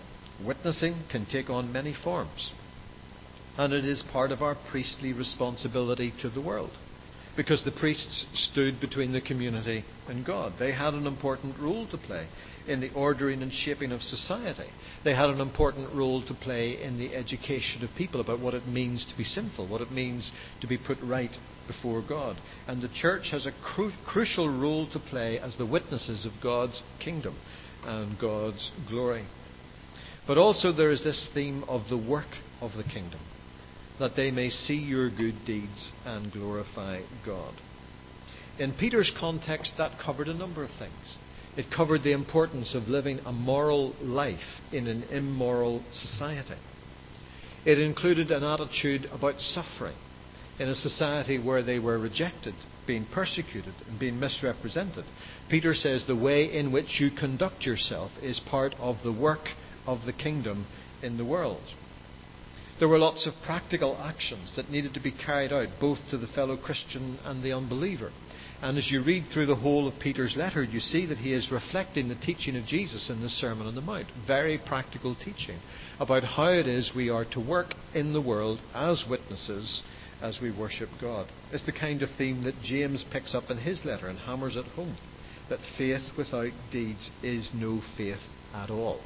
witnessing, 0.43 0.95
can 1.09 1.25
take 1.25 1.49
on 1.49 1.71
many 1.71 1.93
forms. 1.93 2.51
And 3.57 3.73
it 3.73 3.85
is 3.85 4.03
part 4.11 4.31
of 4.31 4.41
our 4.41 4.55
priestly 4.71 5.13
responsibility 5.13 6.13
to 6.21 6.29
the 6.29 6.41
world. 6.41 6.71
Because 7.35 7.63
the 7.63 7.71
priests 7.71 8.25
stood 8.33 8.79
between 8.79 9.11
the 9.11 9.21
community 9.21 9.85
and 10.07 10.25
God. 10.25 10.53
They 10.59 10.71
had 10.71 10.93
an 10.93 11.07
important 11.07 11.59
role 11.59 11.87
to 11.87 11.97
play 11.97 12.27
in 12.67 12.79
the 12.79 12.93
ordering 12.93 13.41
and 13.41 13.51
shaping 13.51 13.91
of 13.91 14.01
society. 14.01 14.69
They 15.03 15.13
had 15.13 15.29
an 15.29 15.41
important 15.41 15.93
role 15.93 16.21
to 16.25 16.33
play 16.33 16.81
in 16.81 16.97
the 16.97 17.13
education 17.13 17.83
of 17.83 17.89
people 17.97 18.21
about 18.21 18.39
what 18.39 18.53
it 18.53 18.67
means 18.67 19.05
to 19.05 19.17
be 19.17 19.23
sinful, 19.23 19.67
what 19.67 19.81
it 19.81 19.91
means 19.91 20.31
to 20.61 20.67
be 20.67 20.77
put 20.77 20.97
right 21.01 21.31
before 21.67 22.01
God. 22.07 22.37
And 22.67 22.81
the 22.81 22.89
church 22.89 23.29
has 23.31 23.45
a 23.45 23.51
cru- 23.63 23.91
crucial 24.05 24.47
role 24.47 24.87
to 24.91 24.99
play 24.99 25.39
as 25.39 25.57
the 25.57 25.65
witnesses 25.65 26.25
of 26.25 26.41
God's 26.41 26.81
kingdom 26.99 27.37
and 27.85 28.19
God's 28.19 28.71
glory. 28.89 29.25
But 30.25 30.37
also 30.37 30.71
there 30.71 30.91
is 30.91 31.03
this 31.03 31.27
theme 31.33 31.63
of 31.67 31.89
the 31.89 31.97
work 31.97 32.37
of 32.61 32.71
the 32.77 32.83
kingdom, 32.83 33.19
that 33.99 34.15
they 34.15 34.31
may 34.31 34.49
see 34.49 34.77
your 34.77 35.09
good 35.09 35.45
deeds 35.45 35.91
and 36.05 36.31
glorify 36.31 37.01
God. 37.25 37.53
In 38.57 38.73
Peter's 38.73 39.11
context, 39.19 39.73
that 39.77 39.99
covered 40.03 40.27
a 40.29 40.33
number 40.33 40.63
of 40.63 40.69
things. 40.79 41.17
It 41.55 41.69
covered 41.69 42.03
the 42.03 42.13
importance 42.13 42.73
of 42.73 42.89
living 42.89 43.19
a 43.25 43.31
moral 43.31 43.95
life 44.01 44.61
in 44.71 44.87
an 44.87 45.03
immoral 45.03 45.83
society. 45.91 46.55
It 47.65 47.79
included 47.79 48.31
an 48.31 48.43
attitude 48.43 49.07
about 49.11 49.39
suffering 49.39 49.95
in 50.59 50.67
a 50.67 50.75
society 50.75 51.37
where 51.37 51.61
they 51.61 51.79
were 51.79 51.99
rejected, 51.99 52.55
being 52.87 53.05
persecuted, 53.13 53.73
and 53.87 53.99
being 53.99 54.19
misrepresented. 54.19 55.05
Peter 55.49 55.73
says 55.73 56.05
the 56.05 56.15
way 56.15 56.51
in 56.51 56.71
which 56.71 56.99
you 56.99 57.11
conduct 57.11 57.65
yourself 57.65 58.11
is 58.21 58.39
part 58.39 58.75
of 58.79 58.97
the 59.03 59.13
work 59.13 59.47
of 59.85 60.05
the 60.05 60.13
kingdom 60.13 60.65
in 61.01 61.17
the 61.17 61.25
world. 61.25 61.63
There 62.79 62.87
were 62.87 62.97
lots 62.99 63.27
of 63.27 63.33
practical 63.45 63.95
actions 63.97 64.55
that 64.55 64.71
needed 64.71 64.95
to 64.95 64.99
be 64.99 65.11
carried 65.11 65.53
out, 65.53 65.69
both 65.79 65.99
to 66.09 66.17
the 66.17 66.27
fellow 66.27 66.57
Christian 66.57 67.19
and 67.23 67.43
the 67.43 67.53
unbeliever. 67.53 68.11
And 68.63 68.77
as 68.77 68.89
you 68.89 69.03
read 69.03 69.25
through 69.27 69.47
the 69.47 69.57
whole 69.57 69.89
of 69.89 69.99
Peter's 69.99 70.37
letter, 70.37 70.63
you 70.63 70.79
see 70.79 71.05
that 71.07 71.17
he 71.17 71.33
is 71.33 71.51
reflecting 71.51 72.07
the 72.07 72.15
teaching 72.15 72.55
of 72.55 72.65
Jesus 72.65 73.09
in 73.09 73.21
the 73.21 73.27
Sermon 73.27 73.67
on 73.67 73.75
the 73.75 73.81
Mount. 73.81 74.07
Very 74.25 74.57
practical 74.57 75.15
teaching 75.15 75.59
about 75.99 76.23
how 76.23 76.47
it 76.47 76.65
is 76.65 76.93
we 76.95 77.09
are 77.09 77.25
to 77.31 77.41
work 77.41 77.73
in 77.93 78.13
the 78.13 78.21
world 78.21 78.61
as 78.73 79.03
witnesses 79.09 79.83
as 80.21 80.39
we 80.41 80.49
worship 80.49 80.87
God. 81.01 81.27
It's 81.51 81.65
the 81.65 81.73
kind 81.73 82.01
of 82.03 82.09
theme 82.17 82.43
that 82.43 82.61
James 82.63 83.03
picks 83.11 83.35
up 83.35 83.49
in 83.49 83.57
his 83.57 83.83
letter 83.83 84.07
and 84.07 84.17
hammers 84.17 84.55
it 84.55 84.65
home 84.67 84.95
that 85.49 85.59
faith 85.77 86.11
without 86.17 86.53
deeds 86.71 87.11
is 87.21 87.51
no 87.53 87.81
faith 87.97 88.21
at 88.53 88.69
all. 88.69 89.01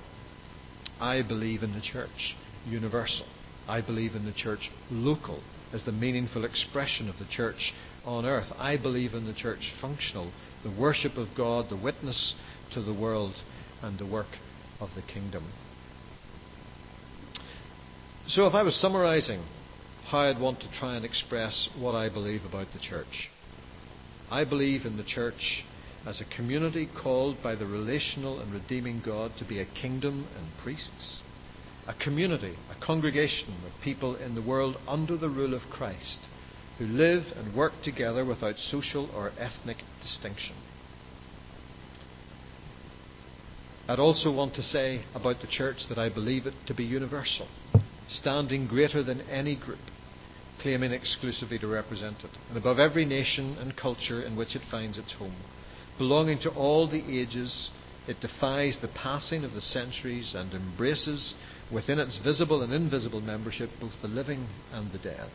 I 1.02 1.24
believe 1.24 1.64
in 1.64 1.74
the 1.74 1.82
church 1.82 2.38
universal. 2.68 3.26
I 3.68 3.82
believe 3.82 4.14
in 4.14 4.26
the 4.26 4.34
church 4.34 4.70
local 4.92 5.42
as 5.74 5.84
the 5.84 5.92
meaningful 5.92 6.46
expression 6.46 7.10
of 7.10 7.18
the 7.18 7.26
church 7.26 7.74
on 8.08 8.26
earth. 8.26 8.52
I 8.58 8.78
believe 8.78 9.14
in 9.14 9.26
the 9.26 9.34
church 9.34 9.74
functional, 9.82 10.32
the 10.64 10.72
worship 10.72 11.18
of 11.18 11.36
God, 11.36 11.70
the 11.70 11.76
witness 11.76 12.36
to 12.74 12.82
the 12.82 12.94
world, 12.94 13.34
and 13.84 14.00
the 14.00 14.08
work 14.08 14.38
of 14.80 14.90
the 14.96 15.02
kingdom. 15.02 15.52
So, 18.28 18.48
if 18.48 18.54
I 18.54 18.64
was 18.64 18.76
summarizing 18.80 19.44
how 20.06 20.20
I'd 20.20 20.40
want 20.40 20.62
to 20.62 20.72
try 20.72 20.96
and 20.96 21.06
express 21.06 21.70
what 21.78 21.96
I 21.96 22.10
believe 22.10 22.46
about 22.46 22.68
the 22.74 22.80
church, 22.80 23.30
I 24.32 24.46
believe 24.46 24.86
in 24.86 24.98
the 24.98 25.04
church 25.04 25.66
as 26.06 26.22
a 26.22 26.36
community 26.36 26.88
called 27.02 27.44
by 27.44 27.56
the 27.56 27.66
relational 27.66 28.40
and 28.40 28.54
redeeming 28.54 29.02
God 29.06 29.32
to 29.38 29.46
be 29.46 29.60
a 29.60 29.66
kingdom 29.66 30.28
and 30.38 30.48
priests, 30.64 31.22
a 31.88 31.94
community, 31.94 32.56
a 32.72 32.86
congregation 32.86 33.54
of 33.66 33.84
people 33.84 34.16
in 34.16 34.36
the 34.36 34.42
world 34.42 34.78
under 34.88 35.18
the 35.18 35.30
rule 35.30 35.54
of 35.54 35.64
Christ 35.70 36.20
who 36.78 36.86
live 36.86 37.24
and 37.36 37.56
work 37.56 37.74
together 37.84 38.24
without 38.24 38.58
social 38.58 39.10
or 39.16 39.32
ethnic 39.38 39.78
distinction. 40.02 40.56
I'd 43.88 44.00
also 44.00 44.32
want 44.32 44.56
to 44.56 44.64
say 44.64 45.06
about 45.16 45.40
the 45.40 45.48
church 45.48 45.88
that 45.88 45.98
I 45.98 46.10
believe 46.10 46.46
it 46.46 46.54
to 46.68 46.74
be 46.74 46.84
universal, 46.84 47.48
standing 48.10 48.68
greater 48.68 49.02
than 49.02 49.22
any 49.22 49.56
group, 49.56 49.80
claiming 50.60 50.92
exclusively 50.92 51.58
to 51.60 51.68
represent 51.68 52.18
it, 52.24 52.32
and 52.50 52.58
above 52.58 52.80
every 52.80 53.06
nation 53.06 53.58
and 53.60 53.78
culture 53.78 54.22
in 54.22 54.36
which 54.36 54.56
it 54.56 54.62
finds 54.70 54.98
its 54.98 55.14
home. 55.14 55.38
Belonging 55.98 56.38
to 56.40 56.50
all 56.50 56.88
the 56.88 57.20
ages, 57.20 57.70
it 58.08 58.20
defies 58.20 58.78
the 58.82 58.90
passing 58.90 59.44
of 59.44 59.54
the 59.54 59.62
centuries 59.62 60.36
and 60.36 60.54
embraces 60.54 61.34
within 61.72 61.98
its 61.98 62.18
visible 62.18 62.62
and 62.62 62.74
invisible 62.74 63.22
membership 63.22 63.70
both 63.80 64.02
the 64.02 64.08
living 64.08 64.48
and 64.72 64.92
the 64.92 65.00
dead. 65.00 65.30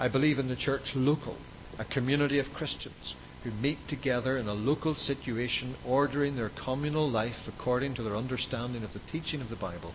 I 0.00 0.08
believe 0.08 0.38
in 0.38 0.48
the 0.48 0.56
church 0.56 0.92
local, 0.94 1.36
a 1.78 1.84
community 1.84 2.38
of 2.38 2.54
Christians 2.54 3.14
who 3.44 3.50
meet 3.50 3.86
together 3.86 4.38
in 4.38 4.48
a 4.48 4.54
local 4.54 4.94
situation, 4.94 5.76
ordering 5.86 6.36
their 6.36 6.48
communal 6.64 7.06
life 7.06 7.46
according 7.46 7.96
to 7.96 8.02
their 8.02 8.16
understanding 8.16 8.82
of 8.82 8.94
the 8.94 9.02
teaching 9.12 9.42
of 9.42 9.50
the 9.50 9.56
Bible, 9.56 9.92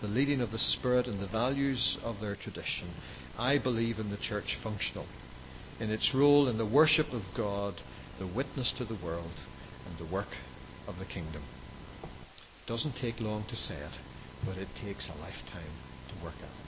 the 0.00 0.06
leading 0.06 0.40
of 0.40 0.52
the 0.52 0.60
Spirit, 0.60 1.08
and 1.08 1.20
the 1.20 1.26
values 1.26 1.98
of 2.04 2.20
their 2.20 2.36
tradition. 2.36 2.88
I 3.36 3.58
believe 3.58 3.98
in 3.98 4.12
the 4.12 4.16
church 4.16 4.56
functional, 4.62 5.06
in 5.80 5.90
its 5.90 6.14
role 6.14 6.46
in 6.46 6.56
the 6.56 6.64
worship 6.64 7.12
of 7.12 7.22
God, 7.36 7.80
the 8.20 8.28
witness 8.28 8.72
to 8.78 8.84
the 8.84 9.04
world, 9.04 9.32
and 9.86 9.98
the 9.98 10.14
work 10.14 10.36
of 10.86 11.00
the 11.00 11.04
kingdom. 11.04 11.42
It 12.04 12.68
doesn't 12.68 12.94
take 12.94 13.18
long 13.18 13.42
to 13.48 13.56
say 13.56 13.74
it, 13.74 13.98
but 14.46 14.56
it 14.56 14.68
takes 14.80 15.08
a 15.08 15.18
lifetime 15.18 15.74
to 16.10 16.24
work 16.24 16.36
it. 16.40 16.67